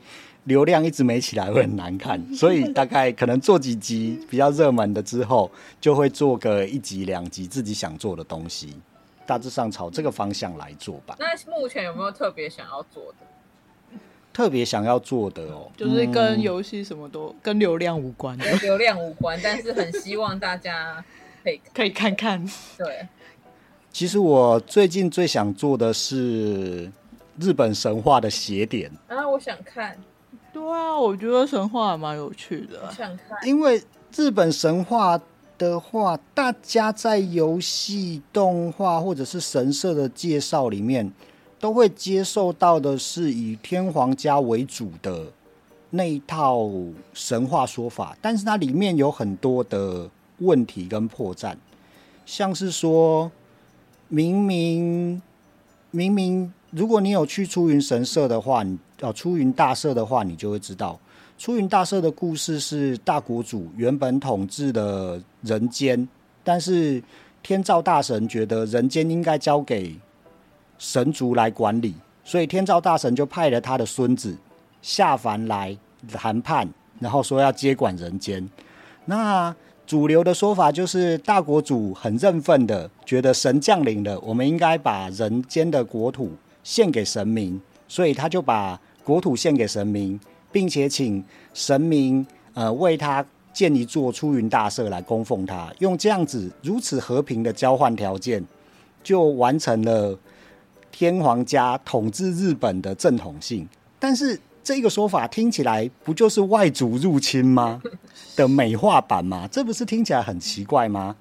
[0.50, 5.48] 流量一直没起来会很难看， 所以大概可能做几集比较热门的之后，
[5.80, 8.76] 就会做个一集两集自己想做的东西，
[9.24, 11.16] 大致上朝这个方向来做吧。
[11.20, 13.26] 那目前有没有特别想要做的？
[14.32, 21.04] 特别想要做的哦，就是跟游戏什么都、嗯、跟流量无关的，跟 流量无关，但是很希望大家
[21.44, 22.44] 可以可以看看。
[22.76, 23.06] 对，
[23.92, 26.90] 其实我最近最想做的是
[27.38, 29.96] 日本神话的邪典啊，我想看。
[30.52, 32.92] 对啊，我觉得神话还蛮有趣的。
[32.92, 33.82] 想看，因为
[34.14, 35.20] 日本神话
[35.56, 41.12] 的话，大家在游戏、动画或者是神社的介绍里面，
[41.60, 45.26] 都会接受到的是以天皇家为主的
[45.90, 46.68] 那一套
[47.14, 51.54] 神话说法，但是它里面有很多的问题跟破绽，
[52.26, 53.30] 像是说
[54.08, 55.22] 明明
[55.92, 58.78] 明明，如果你有去出云神社的话，你。
[59.02, 60.98] 哦，出云大社的话，你就会知道，
[61.38, 66.06] 出云大社的故事是大国主原本统治的人间，
[66.44, 67.02] 但是
[67.42, 69.96] 天照大神觉得人间应该交给
[70.76, 74.36] 神族来管理，所以天照大神就派了他的孙子
[74.82, 75.74] 下凡来
[76.12, 78.46] 谈判，然后说要接管人间。
[79.06, 79.54] 那
[79.86, 86.32] 主流的说法就是大国主很认份的觉得神降临了，我们应该把人间的国土
[86.62, 87.58] 献给神明，
[87.88, 88.78] 所以他就把。
[89.04, 90.18] 国土献给神明，
[90.52, 91.22] 并且请
[91.54, 98.44] 神明呃为他建一座出云大社来供奉他，用这样子如此和平的交换条件，
[99.02, 100.16] 就完成了
[100.92, 103.68] 天皇家统治日本的正统性。
[103.98, 107.82] 但是这个说法听起来不就是外族入侵吗？
[108.36, 109.48] 的美化版吗？
[109.50, 111.16] 这不是听起来很奇怪吗？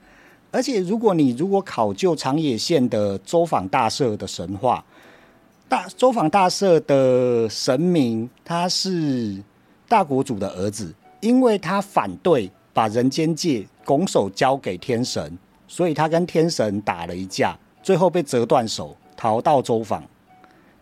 [0.52, 4.84] 而且如果你如果考究长野县的周访大社的神话。
[5.70, 9.40] 大周访大社的神明，他是
[9.88, 20.04] 大国主的儿子，因为他反对把人间界拱手交给天神，所以他跟天神打了一架，最后被折断手，逃到周访。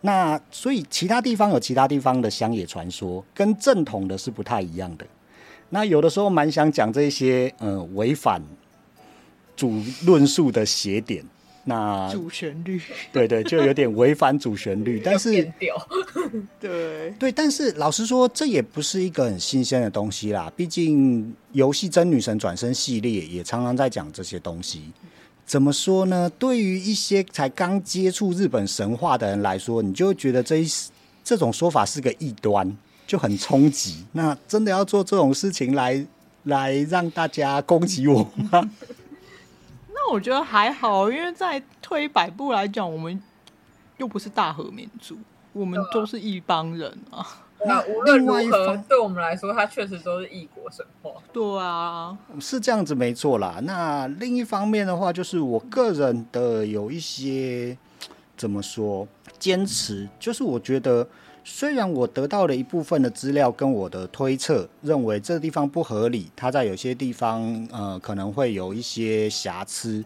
[0.00, 5.04] 那所以其他地方有其他地方的乡野传说，跟正统的是不太一样的。
[5.68, 8.40] 那有的时候蛮想讲这些呃违反
[9.54, 11.22] 主论述的邪典。
[11.68, 12.80] 那主旋律，
[13.12, 15.00] 对对，就有点违反主旋律。
[15.04, 15.30] 但是，
[16.58, 20.50] 对对，但是老实说，这也不是一个很新鲜的东西啦。
[20.56, 24.90] 毕竟游戏《真女神转身》系列也常常在讲这些东西。
[25.44, 26.30] 怎么说呢？
[26.38, 30.66] 对于一些才刚接触日本神话的人来说，你就会觉得这一
[31.22, 32.74] 这种说法是个异端，
[33.06, 34.04] 就很冲击。
[34.12, 36.06] 那真的要做这种事情来
[36.44, 38.70] 来让大家攻击我吗？
[40.08, 43.22] 那我觉得还好，因为在推百步来讲，我们
[43.98, 45.18] 又不是大和民族，
[45.52, 47.26] 我们都是一帮人啊。
[47.66, 51.10] 那无论如何，对我们来说，它确实都是异国神话。
[51.30, 53.60] 对啊，是这样子没错啦。
[53.64, 57.76] 那另一方面的话，就是我个人的有一些
[58.34, 59.06] 怎么说
[59.38, 61.06] 坚持，就是我觉得。
[61.44, 70.04] 虽然我得到了一部分的资料跟我的推测，认为这个地方不合理，它在有些地方呃可能会有一些瑕疵，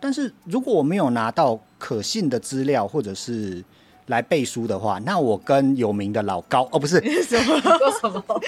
[0.00, 3.62] 但是如果我没有拿到可信的资料或者是
[4.06, 8.40] 来背书的话，那我跟有名的老高哦不是什么说什么，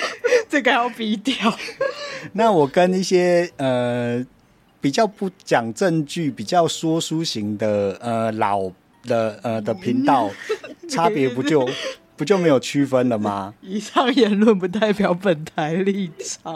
[0.49, 1.35] 这个要逼掉。
[2.33, 4.25] 那我跟一些呃
[4.81, 8.71] 比较不讲证据、比较说书型的呃老
[9.05, 10.31] 的呃的频道，
[10.89, 11.69] 差别不就？
[12.21, 13.55] 不就没有区分了吗？
[13.65, 16.55] 以上言论不代表本台立场。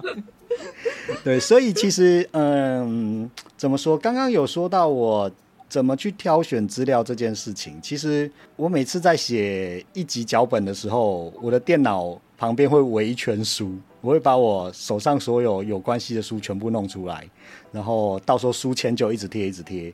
[1.24, 3.96] 对，所以其实，嗯，怎么说？
[3.96, 5.30] 刚刚有说到我
[5.66, 7.80] 怎么去挑选资料这件事情。
[7.80, 17.26] 其实我每次在写一集脚本的时候，我的电脑旁边会围一圈书，我会把我手上所有有关系的书全部弄出来，
[17.72, 19.90] 然后到时候书签就一直贴，一直贴。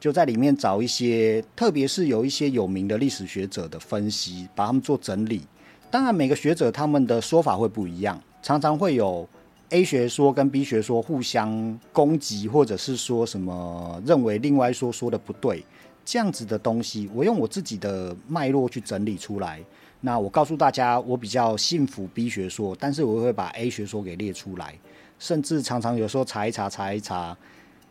[0.00, 5.42] 就在里面找一些，特别是有一些有名的历史学者的分析，把他们做整理。
[5.90, 9.28] 当然，每个学者他们的说法会不一样，常常会有
[9.70, 15.64] A 学说跟 B 学说互相攻击，或者是说什么认为另外一说说的不对，
[16.04, 19.60] 这样子的东西，我用我自己的脉络去整理出来。
[20.00, 24.78] 那我告诉大家，我比较信服 B 学说，但是我会把 A 学说给列出来，
[25.18, 27.36] 甚至常常有时候查一查，查一查。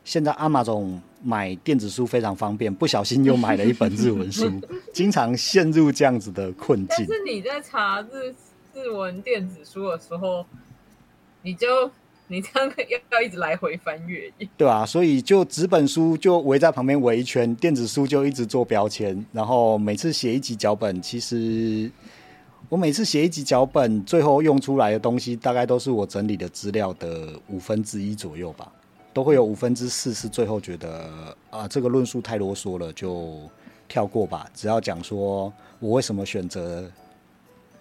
[0.08, 4.50] 现在 Amazon 买电子书非常方便，不小心又买了一本日文书，
[4.94, 7.06] 经常陷入这样子的困境。
[7.06, 8.34] 但是你在查日
[8.74, 10.46] 日文电子书的时候，
[11.42, 11.92] 你就
[12.28, 21.92] 你这样要要一直来回翻阅，对啊，所以就纸本书就围在旁边围一圈，电子书就一直做标签，然后每次写一集脚本，其实
[22.70, 28.72] 我每次写一集脚本，最后用出来的东西大概都是我整理的资料的五分之一左右吧。
[29.18, 33.42] 都会有五分之四是最后觉得啊，这个论述太啰嗦了，就
[33.88, 34.48] 跳过吧。
[34.54, 36.88] 只要讲说我为什么选择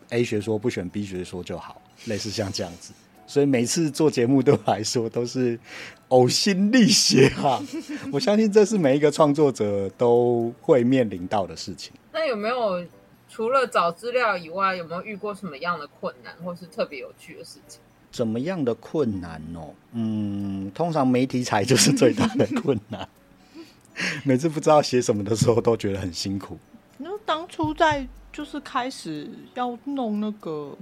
[0.08, 2.94] A 学说不选 B 学说就好，类似像这样子。
[3.26, 5.60] 所以每次做节目对我来说都是
[6.08, 7.62] 呕心沥血哈。
[8.10, 11.92] 我相信这是每一个创作者都会面临到的事情。
[12.14, 12.82] 那有没有
[13.28, 17.82] 除了找资料以外，有没有遇过什么样的困难，或是特别有趣的事情？
[18.16, 19.74] 怎么样的困难哦？
[19.92, 23.06] 嗯，通常没题材就是最大的困难。
[24.24, 26.56] 每次不知道写什么的时候，都觉得很辛苦。
[26.96, 30.74] 那当初在就是开始要弄那个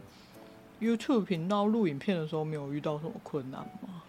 [0.80, 4.02] YouTube 频道录影片的时候，没有遇到什么困难吗？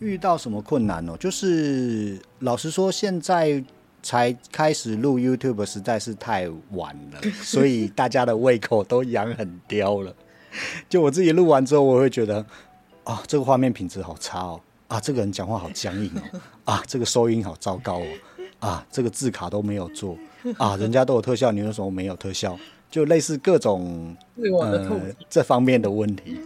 [0.00, 1.16] 遇到什么困难哦？
[1.16, 3.62] 就是老实说，现在
[4.02, 10.12] 才开始录 YouTube 实在是太晚了， 所以大家的胃口都养很刁了。
[10.88, 12.44] 就我自己录完之后，我会觉得，
[13.04, 18.06] 啊，这个画面品质好差哦，啊，这个人讲话好僵硬哦，啊，这个收音好糟糕哦，
[18.60, 20.16] 啊，这个字卡都没有做，
[20.58, 22.58] 啊，人家都有特效，你为什么没有特效？
[22.90, 26.38] 就类似各种呃这方面的问题。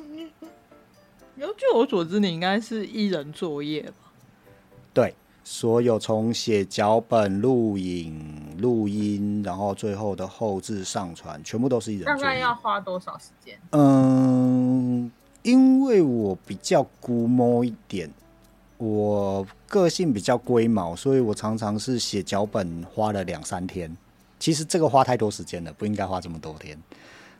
[1.36, 4.12] 然后据我所知，你应该是一人作业吧？
[4.92, 5.14] 对。
[5.42, 12.04] 所有从写脚本、录影、录音，然后最后的后置、上传，全部都是一人。
[12.04, 13.58] 大概要花多少时间？
[13.72, 15.10] 嗯，
[15.42, 18.08] 因为我比较估摸一点，
[18.78, 23.96] 我个性比较龟毛，所以我常常是写脚本花了两三天。
[24.38, 26.78] 其实这个花太多时间了，不应该花这么多天。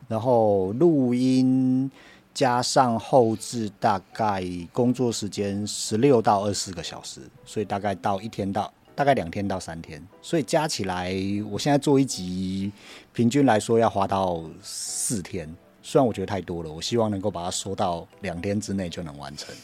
[0.07, 1.89] 然后录音。
[2.33, 11.13] 加上后置，大概工作时间十六到二十个小时，所以大概到一天到大概两天到三天，所以加起来，
[11.49, 12.71] 我现在做一集，
[13.13, 15.47] 平均来说要花到四天。
[15.81, 19.55] 虽然我觉得太多了，我希望能够把它缩到两天之内就能完成。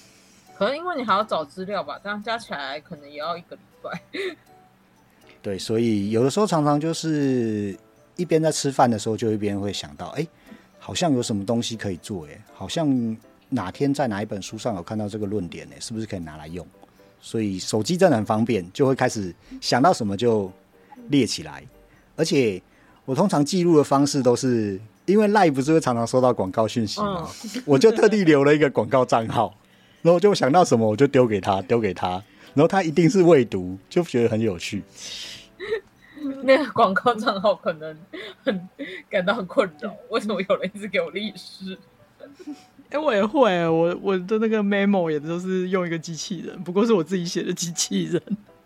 [0.57, 4.01] 可能因为你还要找资料吧，这样加起来可能也要一个礼拜。
[5.41, 7.77] 对，所以有的时候常常就是
[8.15, 10.29] 一边在吃饭的时候，就一边会想到，哎、欸。
[10.79, 13.17] 好像有什么东西可以做哎，好像
[13.49, 16.65] 哪天在哪一本书上有看到这个论点哎，是不是可以拿来用？
[17.19, 20.51] 所以手机真的很方便，就会开始想到什么就
[21.09, 21.63] 列起来，
[22.15, 22.61] 而且
[23.05, 27.29] 我通常记录的方式都是，因为 LINE 不是会常常收到广告讯息吗？
[27.43, 29.55] 嗯、我就特地留了一个广告账号，
[30.01, 32.09] 然后就想到什么我就丢给他，丢给他，
[32.53, 34.83] 然后他一定是未读，就觉得很有趣。
[36.43, 37.97] 那个广告账号可能
[38.43, 38.69] 很
[39.09, 41.77] 感到很困扰，为什么有人一直给我历史？
[42.89, 48.21] 哎、欸，我也会，我我的那个 memo 也都是用一个机器人，不过是我自己写的机器人。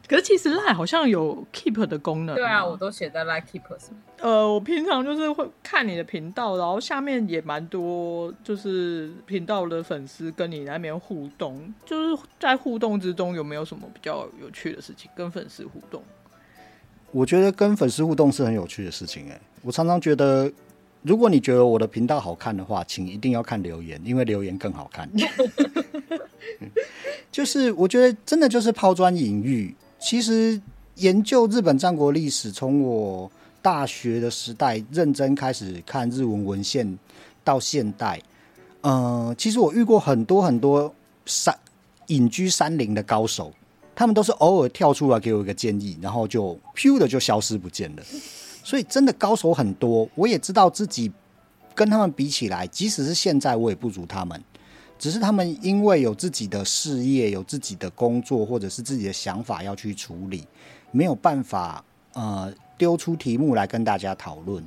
[0.07, 2.35] 可是其实 Line 好像有 keep 的功能。
[2.35, 3.89] 对啊，我都写在 Line keep 上。
[4.19, 15.09] 呃，我平常就是会看你的频道，然后下面也蛮多，就是频道的粉丝跟你那边互动，就是在互动之中有没有什么比较有趣的事情？
[15.15, 16.03] 跟粉丝互动，
[17.11, 19.29] 我觉得跟粉丝互动是很有趣的事情。
[19.31, 20.51] 哎，我常常觉得。
[21.03, 25.09] 如果你觉得我的频道好看的话，请一定要看留言，因为留言更好看。
[27.31, 29.73] 就是我觉得真的就是抛砖引玉。
[29.99, 30.59] 其实
[30.95, 33.31] 研究日本战国历史，从我
[33.61, 36.97] 大学的时代认真开始看日文文献
[37.43, 38.21] 到现代，
[38.81, 40.93] 呃，其实我遇过很多很多
[41.25, 41.55] 山
[42.07, 43.51] 隐居山林的高手，
[43.95, 48.03] 他们都是偶尔跳出来给我一个建议，然后就咻的就消失不见了。
[48.63, 51.11] 所以真的高手很多，我也知道自己
[51.73, 54.41] 跟他们比起来，即使是现在我也不如他们。
[54.99, 60.45] 只是他们因为有自己的事业、有自己的工作，或者是自己的想法要去处理，
[60.91, 61.83] 没有办法
[62.13, 64.63] 呃丢出题目来跟大家讨论。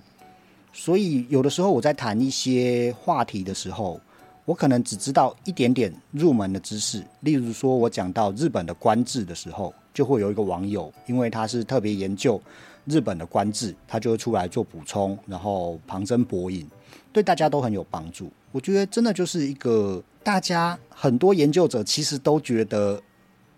[0.72, 4.00] 所以有的时候我在谈一些话题的时候，
[4.44, 7.06] 我可能只知道一点点入门的知识。
[7.20, 12.42] 例如说，我讲到日本的官制的时候，就会有一个网友，因为他是特别研究。
[12.86, 16.66] 日本的官制，他就会出来做补充，然后旁征博引，
[17.12, 18.30] 对大家都很有帮助。
[18.52, 23.02] 我觉得真的就是一个大家很多研究者其实都觉得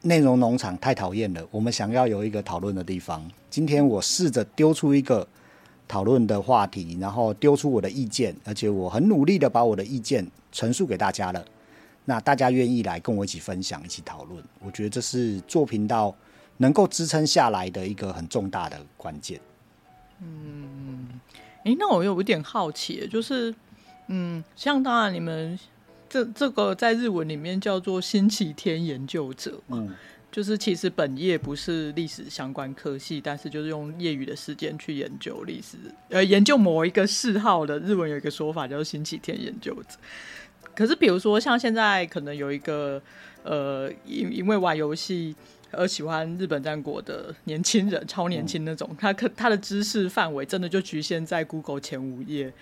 [0.03, 3.29] 内容农场太讨厌了，我们想要有一个讨论的地方。
[3.51, 5.27] 今天我试着丢出一个
[5.89, 11.45] 讨论的话题，然后丢出我的意见，而且我很努力的把我的意见陈述给大家了。
[12.05, 16.15] 那大家愿意来跟我一起分享，一起讨论，我觉得这是做频道。
[16.59, 19.41] 能够支撑下来的一个很重大的关键。
[20.21, 21.21] 嗯，
[21.59, 23.55] 哎、欸，那我有一点好奇，就是，
[24.07, 25.59] 嗯，像当然你们
[26.09, 29.95] 这这个在日文里面叫做星期天研究者嘛，嗯，
[30.33, 35.77] 就是其实本业不是历史相关科系，但是就是用业余的时间去研究历史，
[36.09, 39.99] 呃，研究某一个嗜好的日文有一个说法叫做星期天研究者。
[40.75, 43.03] 可是比如说像现在可能有一个，
[43.43, 45.37] 呃，因因为玩游戏。
[45.73, 52.53] 而喜欢日本战国的年轻人，超年轻那种，嗯、他可他的知识范围真的就局限在 Google 前五页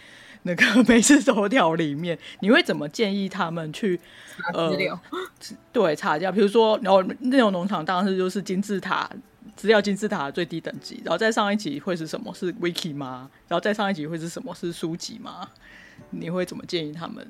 [0.43, 2.19] 那个 每次头条里面。
[2.41, 4.01] 你会怎么建议他们去
[4.37, 4.99] 查资料？
[5.11, 5.19] 呃、
[5.73, 6.33] 对，查资料。
[6.33, 9.09] 比如说，然后内容农场当然是就是金字塔
[9.57, 12.35] 资料金字塔的最低等级，然后再上一级会是什么？
[12.35, 13.31] 是 Wiki 吗？
[13.49, 14.55] 然后再上一级会是什么？
[14.55, 15.49] 是书籍吗？
[16.11, 17.27] 你会怎么建议他们？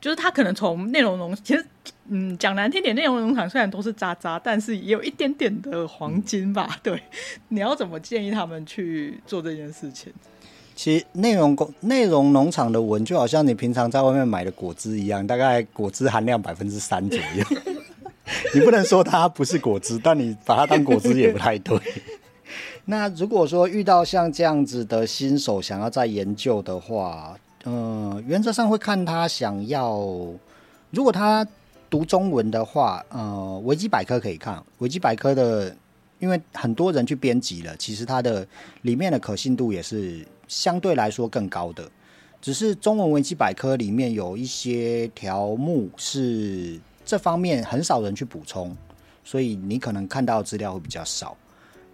[0.00, 1.64] 就是他可能从内容农，其实
[2.08, 6.68] 嗯讲难听点，内容农场虽然都是渣渣，但是也有一点点的黄金吧。
[6.70, 7.02] 嗯、对，
[7.48, 10.12] 你要怎么建议他们去做这件事情？
[10.76, 17.44] 其实内容工内容农场的文就好像你平常在外面买的果汁一样，大概果汁含量百分之三左右。
[18.54, 21.76] 你不能说它不是果汁，但你把它当果汁也不太对。
[22.84, 27.36] 那如果说遇到像这样子的新手想要再研究的话，
[27.68, 29.94] 呃，原则上会看他想要，
[30.90, 31.46] 如果他
[31.90, 34.62] 读中文的话，呃，维基百科可以看。
[34.78, 35.76] 维基百科的，
[36.18, 38.46] 因为很多人去编辑了，其实它的
[38.82, 41.86] 里面的可信度也是相对来说更高的。
[42.40, 48.74] 只是中文维基百科里面有一些条目是这方面很少人去补充，
[49.22, 51.36] 所以你可能看到资料会比较少。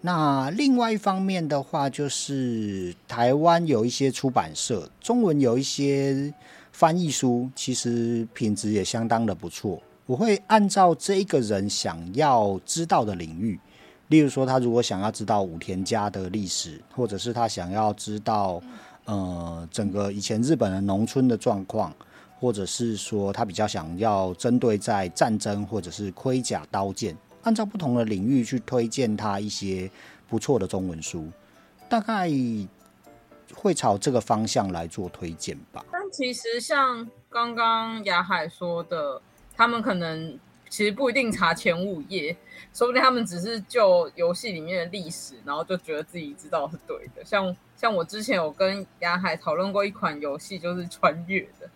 [0.06, 6.30] 那另外一方面的话，就是台湾有一些出版社，中文有一些
[6.72, 9.80] 翻译书，其实品质也相当的不错。
[10.04, 13.58] 我会按照这一个人想要知道的领域，
[14.08, 18.60] 例如说，他如果想要知道武田家的历史，或者是他想要知道
[19.06, 21.90] 呃整个以前日本的农村的状况，
[22.38, 27.16] 或者是说他比较想要针对在战争或者是盔甲刀剑。
[27.44, 29.90] 按照不同的领域去推荐他一些
[30.28, 31.30] 不错的中文书，
[31.88, 32.28] 大概
[33.54, 35.84] 会朝这个方向来做推荐吧。
[35.92, 39.20] 但其实像刚刚雅海说的，
[39.54, 40.38] 他们可能
[40.68, 42.36] 其实不一定查前五页，
[42.72, 47.24] 说不定他们只是就游戏里面的历史，然后就觉得自己知道是对的。
[47.24, 51.68] 像像我之前有跟雅海讨论过一款游戏，就是穿越的。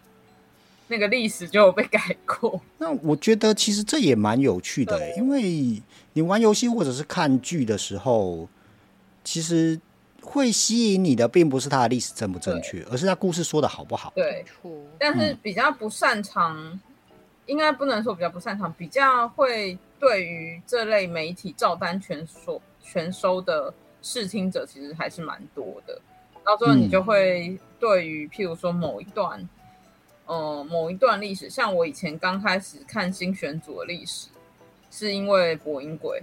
[0.89, 2.61] 那个历史就有被改过。
[2.79, 5.81] 那我觉得其实这也蛮有趣的，因为
[6.15, 8.49] 你玩游戏或者是看剧的时候，
[9.23, 9.79] 其实
[10.23, 14.13] 会吸引你的，并不是它的历史正不正确，而是它故事说的好不好。
[14.17, 14.45] 对，
[14.99, 16.81] 但是比较不擅长，嗯、
[17.47, 23.73] 应该不能说比较不擅长，比较会对于这类媒体照单全收全收的
[24.03, 26.01] 视听者，其实还是蛮多的。
[26.45, 29.49] 到最后，你就会对于譬如说某一段，嗯、
[30.29, 34.29] 呃，某一段历史，像我以前刚开始看新选组的历史，
[34.91, 36.23] 是因为博音鬼。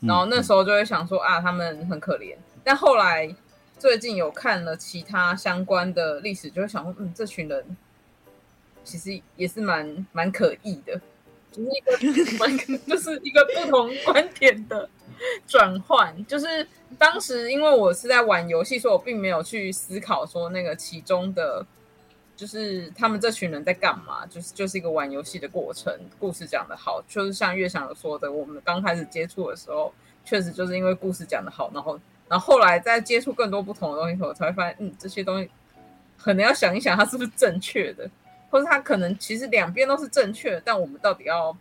[0.00, 2.36] 然后那时候就会想说啊，他们很可怜。
[2.62, 3.34] 但后来
[3.78, 7.76] 最近有看了其他相关的历史，就会想说，嗯，这群人
[8.84, 11.00] 其实也是蛮蛮可疑的，
[11.50, 14.88] 就是一个 蛮就是一个不同观点的
[15.48, 16.24] 转换。
[16.26, 21.66] 就是当时因为我是在玩游戏，所以我并没有去思考说那个其中的，
[22.36, 25.92] 就是他们这群人在干嘛，就是就是一个玩游戏的过程。
[26.18, 29.92] 故事讲得好，就是像月翔有说的，我们刚开始接触的时候。
[30.26, 35.50] 确实就是因为故事讲得好，然后，然后后来再接触更多不同的东西后，我才会发现，嗯，这些东西
[36.16, 38.08] 可能要想一想，它是不是正确的，
[38.48, 41.54] 或者它可能其实两边都是正确的，但我们到底要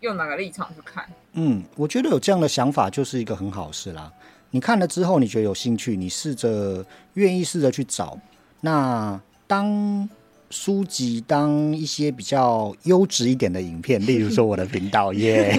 [0.00, 1.06] 用哪个立场去看？
[1.34, 4.10] 嗯，我觉得有这样的想法就是一个很好事啦。
[4.50, 8.18] 你看了之后，你觉得有兴趣，你试着愿意试着去找。
[8.62, 10.08] 那当
[10.50, 15.52] 书籍，当一些比较优质一点的影片，例如说我的频道 耶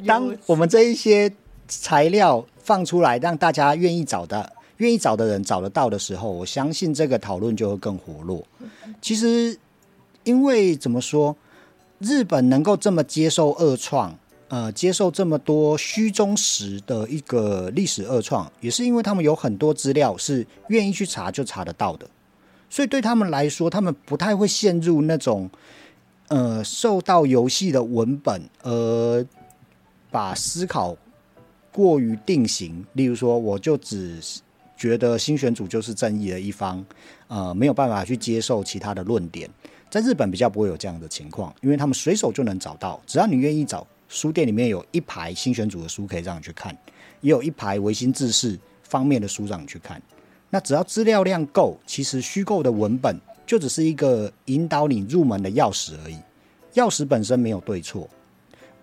[0.00, 1.30] ，yeah, 当我们这一些。
[1.66, 8.44] 材料放出来，让大家愿意找的、愿意找的人找得到的时候，我相信这个讨论就会更活络。
[9.00, 9.58] 其实，
[10.24, 11.34] 因为怎么说，
[12.00, 14.14] 日本能够这么接受二创，
[14.48, 22.06] 呃，接受这么多虚中实的一个历史二创，也是因为他们有很多资料是愿意去查就查得到的。
[22.74, 25.48] 所以对他们来说，他们不太会陷入那种
[26.26, 29.24] 呃受到游戏的文本而
[30.10, 30.96] 把思考。
[31.70, 34.20] 过于定型，例如说，我就只
[34.76, 36.84] 觉得新选组就是正义的一方，
[37.28, 39.48] 呃，没有办法去接受其他的论点。
[39.90, 46.76] 在日本比较不会有这样的情况，因为他们随手就能找到，只要你愿意找，书店里面有一排新选组的书可以让你去看，
[47.20, 50.02] 也有一排维新志士方面的书让你去看。
[50.54, 56.16] 那只要资料量够，其实虚构的文本就只是一个引导你入门的钥匙而已，
[56.74, 58.08] 钥匙本身没有对错。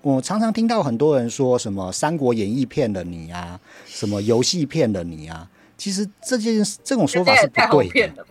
[0.02, 5.50] 我常常听到很多人说什么《三国演义》骗了你啊，什么游戏骗了你啊。
[5.78, 8.26] 其实这件这种说法是不对的。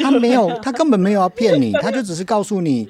[0.00, 2.88] 他没有，他根本没有要骗你，他就只是告诉你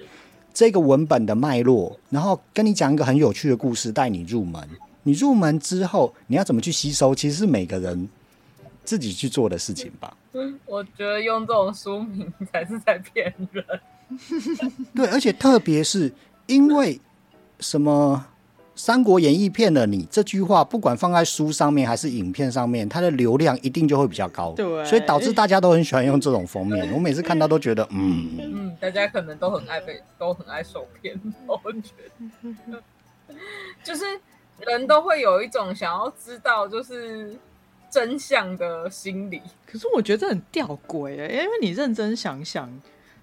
[0.55, 4.67] 这个文本的脉络，然后跟你讲一个很有趣的故事，带你入门。
[5.03, 8.09] 你入门之后，你要怎么去吸收，其实是每个人
[8.87, 10.17] 自己去做的事情吧。
[10.65, 13.65] 我觉得用这种书名才是在骗人。
[14.95, 16.11] 对，而且特别是
[16.47, 16.99] 因为。
[17.59, 18.23] 什么
[18.79, 20.07] 《三国演义》骗了你？
[20.11, 24.53] 这句话不管放在书上面还是影片上面，它的流量一定就会比较高。
[24.53, 26.87] 对，所以导致大家都很喜欢用这种封面。
[26.93, 31.19] 我每次看到都觉得，嗯嗯，大家可能都很爱被，都很爱受骗。
[31.47, 31.93] 我觉
[32.71, 32.83] 得，
[33.83, 34.05] 就是
[34.61, 37.35] 人都会有一种想要知道就是
[37.97, 39.41] 真相的心理。
[39.67, 42.71] 可是我觉得这很吊诡哎，因为你认真想想，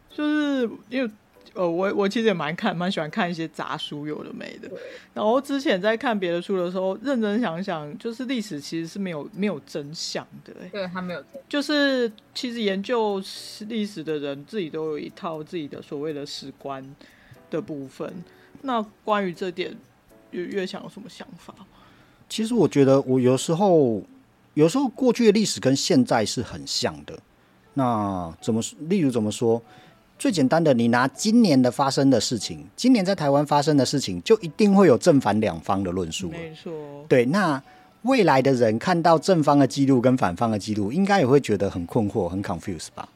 [0.09, 1.11] 就是因为。
[1.55, 4.67] 呃，我我其实也蛮看蛮喜欢看一些杂书，有的没的。
[5.13, 10.51] 然后之前在看别的书的时候，认真想想，就是历史其实是没有没有真相的。
[10.71, 11.23] 对，他没有。
[11.47, 13.21] 就是其实研究
[13.67, 16.83] 历史的人自己都有一套自己的所谓的史观
[17.51, 18.11] 的部分。
[18.63, 19.77] 那关于这点，
[20.31, 21.53] 月月想有什么想法？
[22.27, 24.01] 其实我觉得，我有时候
[24.53, 27.17] 有时候过去的历史跟现在是很像的。
[27.73, 29.61] 那怎么例如怎么说？
[30.19, 36.29] 最简单的，你拿今年的发生的事情，今年在台湾发生的事情，就一定会有正反两方的论述。
[36.29, 36.71] 没错，
[37.09, 37.25] 对。
[37.25, 37.61] 那
[38.03, 43.09] 未来的人看到正方的记录跟反方的记录，应该也会觉得很困惑、很 confuse 吧？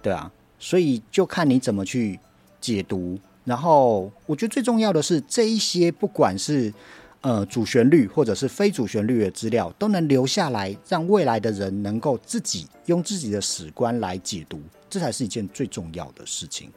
[0.00, 2.18] 对啊，所以就看你怎么去
[2.60, 3.18] 解读。
[3.44, 6.72] 然后，我觉得最重要的是，这一些不管是
[7.20, 14.60] 呃主旋律或者是非主旋律的资料，都能留下来，让未来的人能够自己用自己的史观来解读。
[14.88, 16.70] 这才是一件最重要的事情，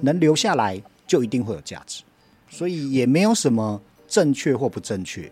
[0.00, 2.02] 能留下来就一定会有价值，
[2.48, 5.30] 所以也没有什么正确或不正确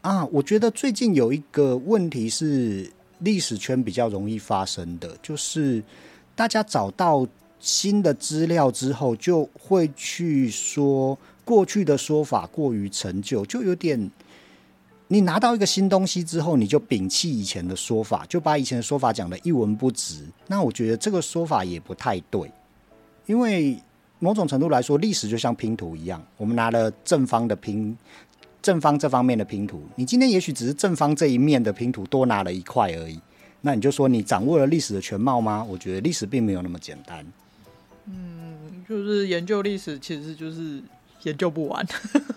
[0.00, 0.24] 啊。
[0.26, 2.90] 我觉得最近有一个问题是
[3.20, 5.82] 历史圈比较容易发生的，就是
[6.34, 7.26] 大家找到
[7.60, 11.16] 新的资料之后，就会去说
[11.48, 14.10] 过去的说法过于陈旧，就有点。
[15.10, 20.26] 你拿到一个新东西之后，你就摒弃以前的说法，就把以前的说法讲得一文不值。
[20.48, 22.52] 那我觉得这个说法也不太对，
[23.24, 23.78] 因为
[24.18, 27.96] 某种程度来说，历史就像拼图一样，我们拿了正方的拼，
[28.60, 33.18] 正方这方面的拼图，你今天也许只是正方这一面的拼图多拿了一块而已。
[33.62, 35.64] 那你就说你掌握了历史的全貌吗？
[35.66, 37.26] 我觉得历史并没有那么简单。
[38.04, 40.82] 嗯，就是研究历史其实就是
[41.24, 41.86] 研究不完。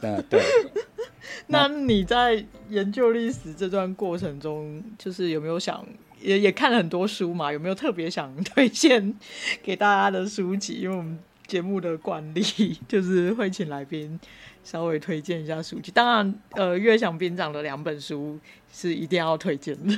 [0.02, 0.42] 对 对。
[1.48, 5.86] 那你在研究历史这段过程中，就是有没有想
[6.22, 7.52] 也也看了很多书嘛？
[7.52, 9.14] 有没有特别想推荐
[9.62, 10.80] 给大家的书籍？
[10.82, 11.18] 因为我们
[11.48, 12.42] 节目的惯例
[12.88, 14.20] 就是会请来宾
[14.64, 15.92] 稍微推荐一下书籍。
[15.92, 18.40] 当然，呃，月想兵长的两本书
[18.72, 19.94] 是一定要推荐的。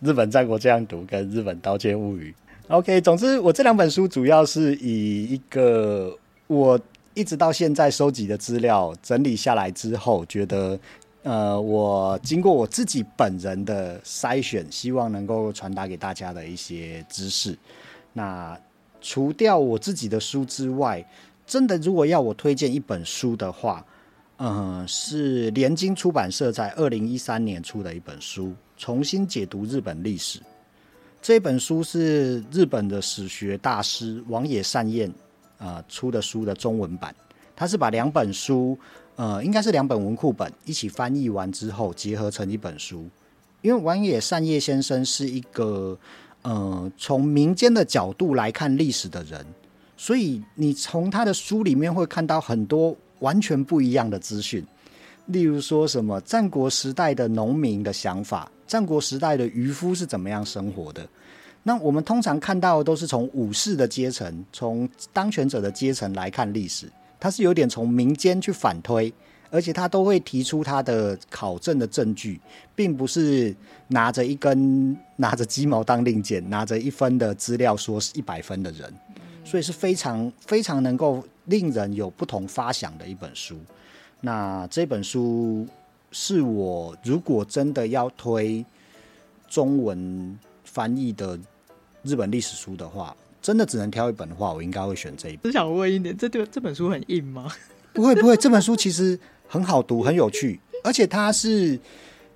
[0.00, 2.34] 日本战国这样读跟日本刀剑物语
[2.68, 3.00] ，OK。
[3.00, 6.80] 总之，我这两本书主要是以一个我
[7.16, 10.78] 一直到现在收集的资料整理下来之后，觉得
[11.22, 17.58] 呃，我经过我自己本人的筛选，希望能够传达给大家的一些知识。
[18.12, 18.56] 那
[19.00, 21.02] 除掉我自己的书之外，
[21.46, 23.82] 真的如果要我推荐一本书的话，
[24.36, 28.52] 嗯、呃，是联经出版社在二零一三年出的一本书。
[28.76, 30.38] 重新解读日本历史，
[31.22, 35.10] 这本书是日本的史学大师王野善彦
[35.58, 37.14] 呃出的书的中文版。
[37.54, 38.78] 他是把两本书，
[39.16, 43.08] 呃，应该是两本文库本一起翻译完之后结合成一本书。
[43.62, 45.98] 因为王野善叶先生是一个
[46.42, 49.44] 呃从民间的角度来看历史的人，
[49.96, 54.64] 所以你从他的书里面会看到很多完全不一样的资讯。
[55.26, 61.08] 例如说什么战国时代的农民的想法，战国时代的渔夫是怎么样生活的？
[61.66, 66.88] 那我们通常看到的都是从武士的阶层，从当权者的阶层来看历史，
[67.18, 69.12] 他是有点从民间去反推，
[69.50, 72.40] 而且他都会提出他的考证的证据，
[72.76, 73.52] 并不是
[73.88, 78.94] 拿着一根 拿着鸡毛当令箭，拿着一分的资料说是一百分的人，
[79.44, 83.56] 所以是非常非常能够令人有不同发想的一本书。
[84.20, 85.66] 那这本书
[86.12, 88.64] 是我如果真的要推
[89.48, 91.36] 中文翻译的
[92.06, 95.50] 日本历史书的话，真的只能挑一本的话，我应该会选这一本。
[95.50, 97.52] 只想问一点，这这这本书很硬吗？
[97.92, 101.78] 不会不会，这本书其实很好读，很有趣，而且它是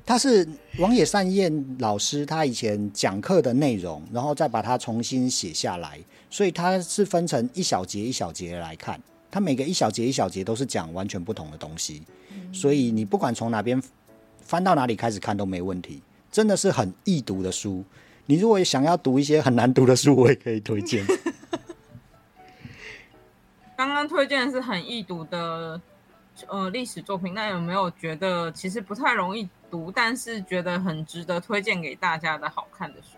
[0.04, 0.46] 它是
[0.78, 9.00] 王野善彦老师他以前讲课的内容，然后再把它重新写下来，所以它是分成一小节一小节来看。
[9.30, 12.02] 它每个一小节一小节都是讲完全不同的东西，
[12.52, 13.80] 所以你不管从哪边
[14.40, 16.02] 翻到哪里开始看都没问题，
[16.32, 17.84] 真的是很易读的书。
[18.31, 21.05] 你如果想要读一些很难读的书，我也可以推荐。
[23.76, 25.81] 刚刚推荐的是很易读的
[26.47, 33.16] 呃历史作品，那有没有觉得其实不太容易读，但是觉得很值得推荐给大家的好看的书？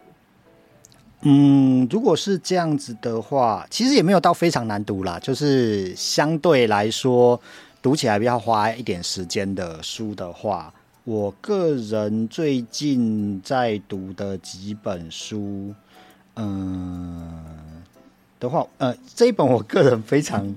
[1.20, 7.38] 嗯，如果是这样子的话，其实也没有到非常难读啦，就是相对来说
[7.82, 10.72] 读起来比较花一点时间的书的话，
[11.04, 15.74] 我个人最近在读的几本书，
[16.36, 17.82] 嗯
[18.38, 20.54] 的话，呃，这一本我个人非常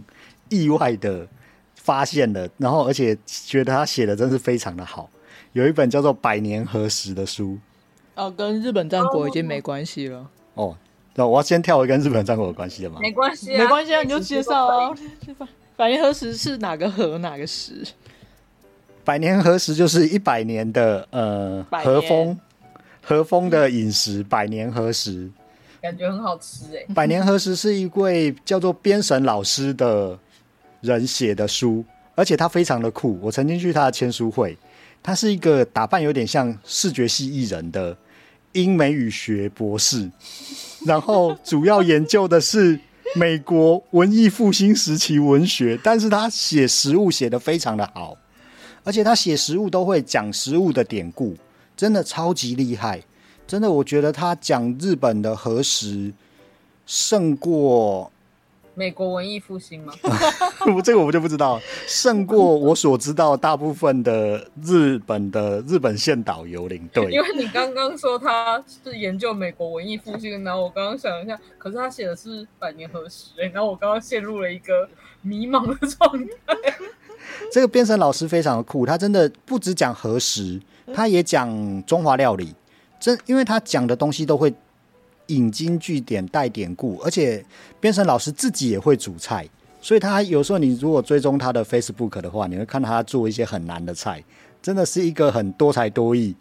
[0.50, 1.28] 意外的
[1.74, 5.10] 发现了，然后而且觉得他写的真是非常的好，
[5.54, 7.58] 有一本叫做《百年何时》的书，
[8.14, 10.30] 哦，跟日本战国已经没关系了。
[10.54, 10.78] 哦，
[11.16, 13.00] 那我要先跳回跟日本战国有关系的吗？
[13.02, 14.96] 没关系，没关系啊，你就介绍啊。
[15.76, 17.84] 百年何时是哪个河哪个时？
[19.06, 22.38] 百年何时就是一百年的呃和风
[23.02, 25.30] 和风的饮食，百年何时
[25.82, 26.94] 感觉很好吃哎。
[26.94, 30.18] 百年何时是一位叫做边神老师的
[30.82, 31.86] 人写的书，
[32.16, 33.20] 而且他非常的酷。
[33.22, 34.58] 我曾经去他的签书会，
[35.04, 37.96] 他是一个打扮有点像视觉系艺人的。
[38.56, 40.10] 英美语学博士，
[40.88, 42.80] 然后主要研究的是
[43.14, 48.16] 美国文艺复兴时期文学，但是他写实物写的非常的好，
[48.86, 51.36] 而且他写食物都会讲食物的典故，
[51.76, 53.02] 真的超级厉害，
[53.46, 56.14] 真的，我觉得他讲日本的和食
[56.86, 58.10] 胜过。
[58.78, 59.94] 美国文艺复兴吗？
[60.76, 67.10] 我 这个我就不知道，胜过我所知道大部分的日本的日本线导游领队。
[67.10, 74.90] 因为你刚刚说他是研究美国文艺复兴，然后我刚刚想一下，可是他写的是百年河时，哎，然后我刚刚陷入了一个
[75.22, 76.12] 迷茫的状
[76.46, 76.76] 态。
[77.52, 80.60] 这个边神老师非常的酷，他真的不只讲和时，
[80.94, 82.54] 他也讲中华料理，
[83.00, 84.54] 真因为他讲的东西都会。
[85.30, 87.44] 引经据典带典故，而且
[87.80, 89.50] 边神老师自己也会煮菜，
[89.82, 94.24] 所以他有时候你如果追踪他的 Facebook 的话，你会看到他做一些很难的菜，
[94.62, 96.36] 真的是一个很多才多艺。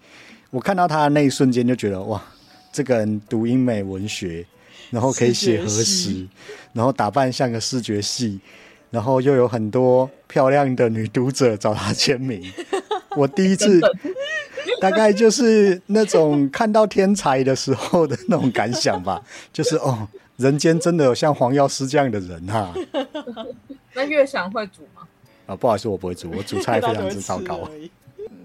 [0.51, 2.22] 我看到他的那一瞬间就觉得哇，
[2.74, 4.45] 这个人读英美文学，
[4.90, 6.28] 然后可以写和时，
[6.74, 8.38] 然后打扮像个视觉系，
[8.95, 12.40] 然后又有很多漂亮的女读者找他签名，
[13.18, 13.80] 我第一次
[14.80, 19.20] 大概就是那种看到天才的时候的那种感想吧，
[19.53, 22.74] 就是哦，人间真的有像黄药师这样的人哈、啊。
[23.95, 25.03] 那月翔会煮吗？
[25.47, 27.68] 啊，不好意思，我不会煮，我煮菜非常之糟糕。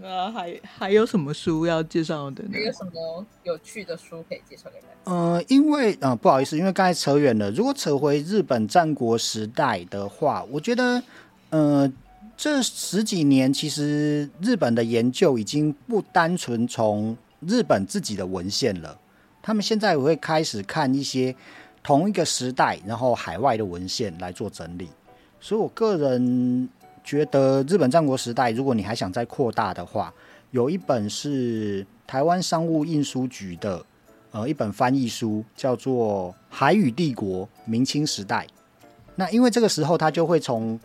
[0.10, 2.49] 那还还有什么书要介绍的呢？
[2.53, 5.12] 还有什么有趣的书可以介绍给大家？
[5.12, 7.51] 呃，因为啊、呃，不好意思，因为刚才扯远了。
[7.51, 11.03] 如果扯回日本战国时代的话，我觉得，
[11.51, 11.91] 呃，
[12.36, 18.97] 这十几年其实日本的研究已经不单纯从日本自己的文献了，
[19.43, 21.36] 他们现在也会开始看一些
[21.84, 24.89] 同一个时代，然后海外的文献来做整理。
[25.39, 26.68] 所以我个人。
[27.10, 30.14] 觉得日本战国时代，如果你还想再扩大的话，
[30.51, 33.84] 有一本是台湾商务印书局的，
[34.30, 38.45] 呃，一本翻译书，叫做《海与帝国：明清时代》。
[39.16, 40.80] 那因为这个时候，他就会从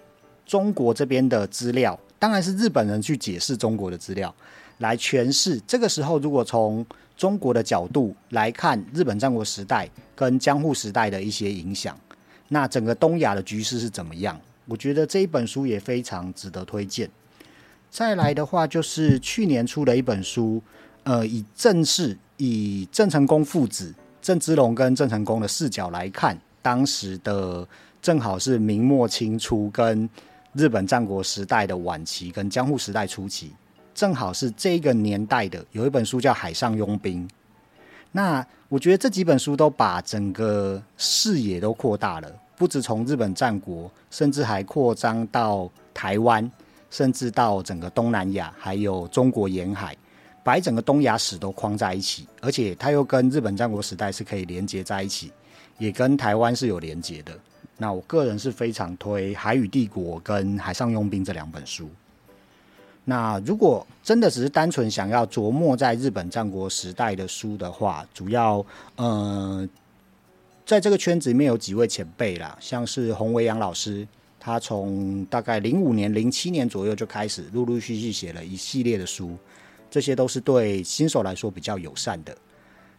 [0.47, 4.35] 中国这边的资料，当然是日本人去解释中国的资料，
[4.79, 5.61] 来诠释。
[5.67, 6.87] 这个时候，如果从
[7.19, 11.95] 中国的角度来看日本战国时代跟江户时代的一些影响，
[12.49, 14.41] 那整个东亚的局势是怎么样？
[14.67, 17.09] 我觉得这一本书也非常值得推荐。
[17.91, 20.61] 再来的话，就是去年出的一本书，
[21.05, 27.67] 呃，以郑氏、以郑成功父子郑芝龙跟郑成功的视角来看，当时的
[28.03, 30.09] 正好是明末清初跟
[30.55, 33.53] 日本战国时代的晚期跟江户时代初期，
[33.95, 35.65] 正好是这个年代的。
[35.73, 37.29] 有一本书叫《海上佣兵》，
[38.11, 42.33] 那我觉得这几本书都把整个视野都扩大了。
[42.57, 46.49] 不止从日本战国，甚至还扩张到台湾，
[46.89, 49.97] 甚至到整个东南亚，还有中国沿海，
[50.45, 55.33] 把整个东亚史都框在一起，而且它又跟日本战国时代是可以连接在一起，
[55.79, 57.37] 也跟台湾是有连接的。
[57.77, 61.91] 那我个人是非常推《海与帝国》跟《海上佣兵》这两本书。
[63.05, 69.69] 那如果真的只是单纯想要琢磨在日本战国时代的书的话，主要呃。
[70.67, 74.09] 在这个圈子里面有几位前辈啦，像是洪维扬老师，
[74.41, 79.37] 他从大概零五年、零七年左右就开始陆陆续续写了一系列的书，
[79.91, 82.35] 这些都是对新手来说比较友善的。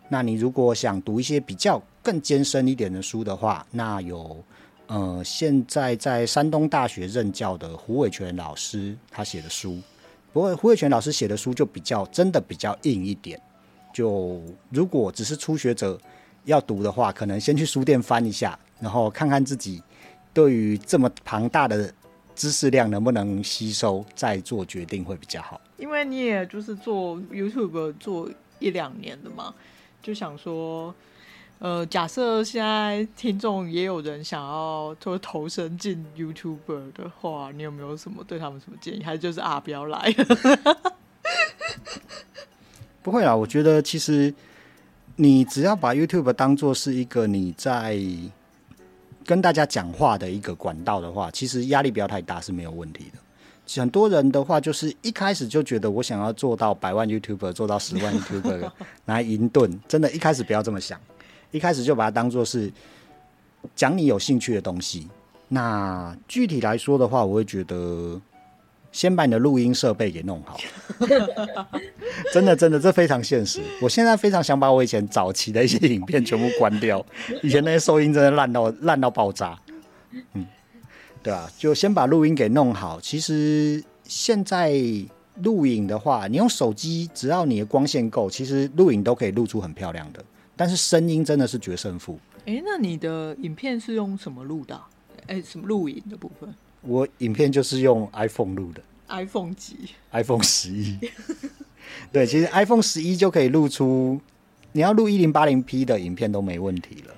[0.07, 4.43] 那你如果想读一些比较更艰深一点的书的话，那有
[4.85, 9.79] 呃现在在山东大学任教的胡伟全老师他写的书，
[10.31, 13.41] 不过胡伟全老师写的书就比较真的比较硬一点，
[13.91, 14.39] 就
[14.69, 15.99] 如果只是初学者。
[16.45, 19.81] 要读的话，可能先去书店翻一下，然后看看自己
[20.33, 21.91] 对于这么庞大的
[22.35, 25.59] 知识量能不能吸收，再做决定会比较好。
[25.77, 28.29] 因为你也就是做 YouTube 做
[28.59, 29.53] 一两年的嘛，
[30.01, 30.93] 就想说，
[31.59, 39.03] 呃，假设现在听众也有人想要投投身进 YouTuber 的话，你有没有什么对他们什么建议？
[39.03, 40.13] 还是就是啊，不要来？
[43.01, 44.33] 不会啊，我觉得其实。
[45.17, 47.97] 你只要把 YouTube 当做是一个你在
[49.25, 53.81] 跟大家讲话的一个管道的话，其实压力不要太大是没有问题的。
[53.81, 58.69] 很多人的话就是一开始就觉得我想要做到百万 YouTuber，做到十万 YouTuber
[59.05, 60.99] 来赢顿，真的，一开始不要这么想，
[61.51, 62.71] 一开始就把它当做是
[63.75, 65.07] 讲你有兴趣的东西。
[65.47, 68.21] 那具体来说的话，我会觉得。
[68.95, 70.57] 先把你的录音设备给弄好，
[72.31, 73.61] 真的真的，这非常现实。
[73.81, 77.05] 我现在非常想把我以前早期的一些影片全部关掉，
[77.43, 79.59] 以前那些收音真的烂到烂到爆炸。
[80.31, 80.47] 嗯，
[81.21, 82.97] 对啊，就先把录音给弄好。
[83.01, 84.73] 其实现在
[85.43, 90.23] 录影的话，你用手机，只要你的光线够，其实录影都可以录出很漂亮的。
[90.55, 92.17] 但是声音真的是决胜负。
[92.45, 94.81] 哎、那你的影片是用什么录的？
[95.27, 96.49] 哎、什么录影的部分？
[96.87, 100.97] 我影片就是用 iPhone 录的，iPhone 几？iPhone 十一。
[102.11, 104.19] 对，其实 iPhone 十一就可以录出，
[104.71, 107.13] 你要录一零八零 P 的影片都没问题了。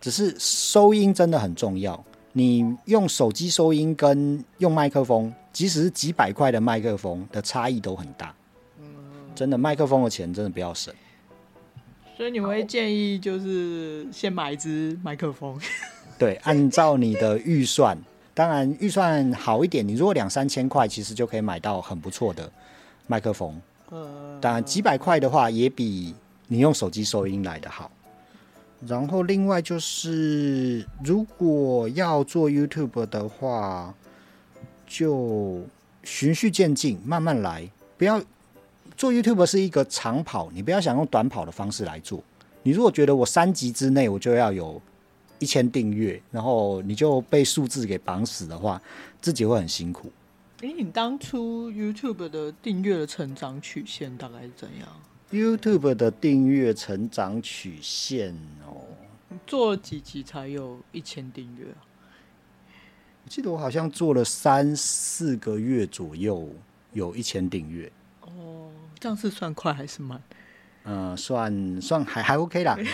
[0.00, 8.34] 只是收音真的很重要，你用手机收音跟用麦克风，即使是几百块的麦克风的差异都很大。
[8.78, 8.86] 嗯，
[9.34, 10.94] 真的麦克风的钱真的不要省。
[12.16, 15.58] 所以你会建议就是先买一支麦克风？
[16.18, 17.98] 对，按照你的预算。
[18.36, 22.52] 当然，预算好一点，你如果两三千块，其实就可以买到很不错的
[23.06, 23.58] 麦克风。
[24.42, 26.14] 当然几百块的话，也比
[26.46, 27.90] 你用手机收音来的好。
[28.86, 33.94] 然后另外就是，如果要做 YouTube 的话，
[34.86, 35.62] 就
[36.04, 37.66] 循序渐进，慢慢来。
[37.96, 38.22] 不要
[38.98, 42.22] 做 YouTube 是一个长跑，你不要想用短跑的方式来做。
[42.62, 44.78] 你如果觉得我三集之内我就要有。
[45.38, 48.80] 一千订阅，然后你就被数字给绑死的话，
[49.20, 50.10] 自己会很辛苦。
[50.62, 54.88] 哎，你当初 YouTube 的订阅的成长曲线大概是怎样
[55.30, 58.34] ？YouTube 的订阅成长曲线
[58.66, 58.86] 哦，
[59.46, 61.84] 做了几集才有一千订阅啊？
[63.24, 66.48] 我记得我好像做了三四个月左右，
[66.92, 67.90] 有一千订阅。
[68.22, 70.22] 哦，这样是算快还是慢？
[70.84, 72.78] 嗯、呃，算算还还 OK 啦。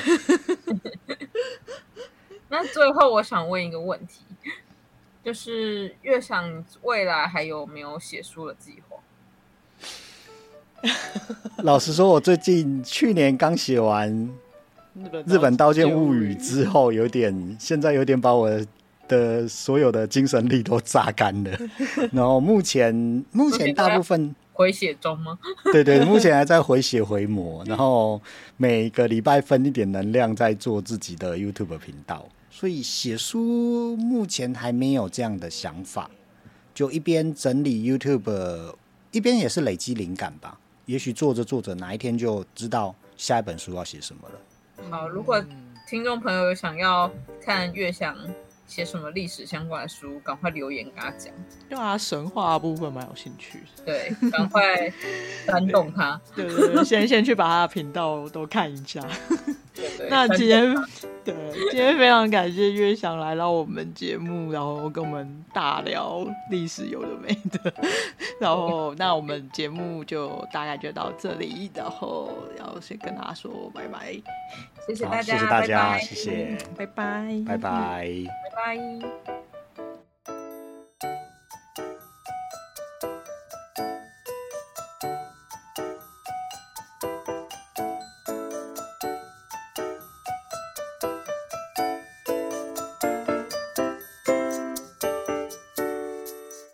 [2.53, 4.21] 那最后我想问一个问题。
[5.25, 8.99] 就是越想未来还有没有写书的计划？
[11.63, 14.11] 老实说，我最近去年刚写完
[15.25, 18.51] 《日本刀剑物语》之后，有点现在有点把我
[19.07, 21.57] 的所有的精神力都榨干了。
[22.11, 22.93] 然后目前
[23.31, 25.39] 目前大部分回血中吗？
[25.73, 28.21] 对对，目前还在回血回魔，然后
[28.57, 32.27] 每个礼拜分一点能量在做自己的 YouTube 频道。
[32.55, 36.11] 所以写书目前还没有这样的想法，
[36.75, 38.75] 就一边整理 YouTube，
[39.11, 40.61] 一边也是累积灵感吧。
[40.85, 44.91] 也许做着做着，哪一天就知道下一本书要写什么了。
[44.91, 45.43] 好，如果
[45.89, 47.11] 听众朋友有想要
[47.43, 48.15] 看乐享
[48.73, 51.31] 写什么历史相关的书，赶快留言跟他讲。
[51.69, 53.63] 对啊，神话部分蛮有兴趣。
[53.85, 54.91] 对，赶快
[55.45, 56.19] 煽动他。
[56.35, 59.07] 对对对，先先去把他的频道都看一下。
[60.09, 60.75] 那今天，
[61.23, 61.35] 对，
[61.71, 67.75] 今天非常感谢月翔来到我们节目，然后跟我们大聊历史有的没的，
[68.41, 74.15] 然后那我们节目就大概就到这里，然后要先跟大家说拜拜，
[74.87, 75.99] 谢谢大家，谢谢大家，拜。
[75.99, 76.15] 拜，谢。
[76.15, 78.09] 谢，拜拜，拜拜，
[78.55, 78.77] 拜
[79.27, 79.42] 拜。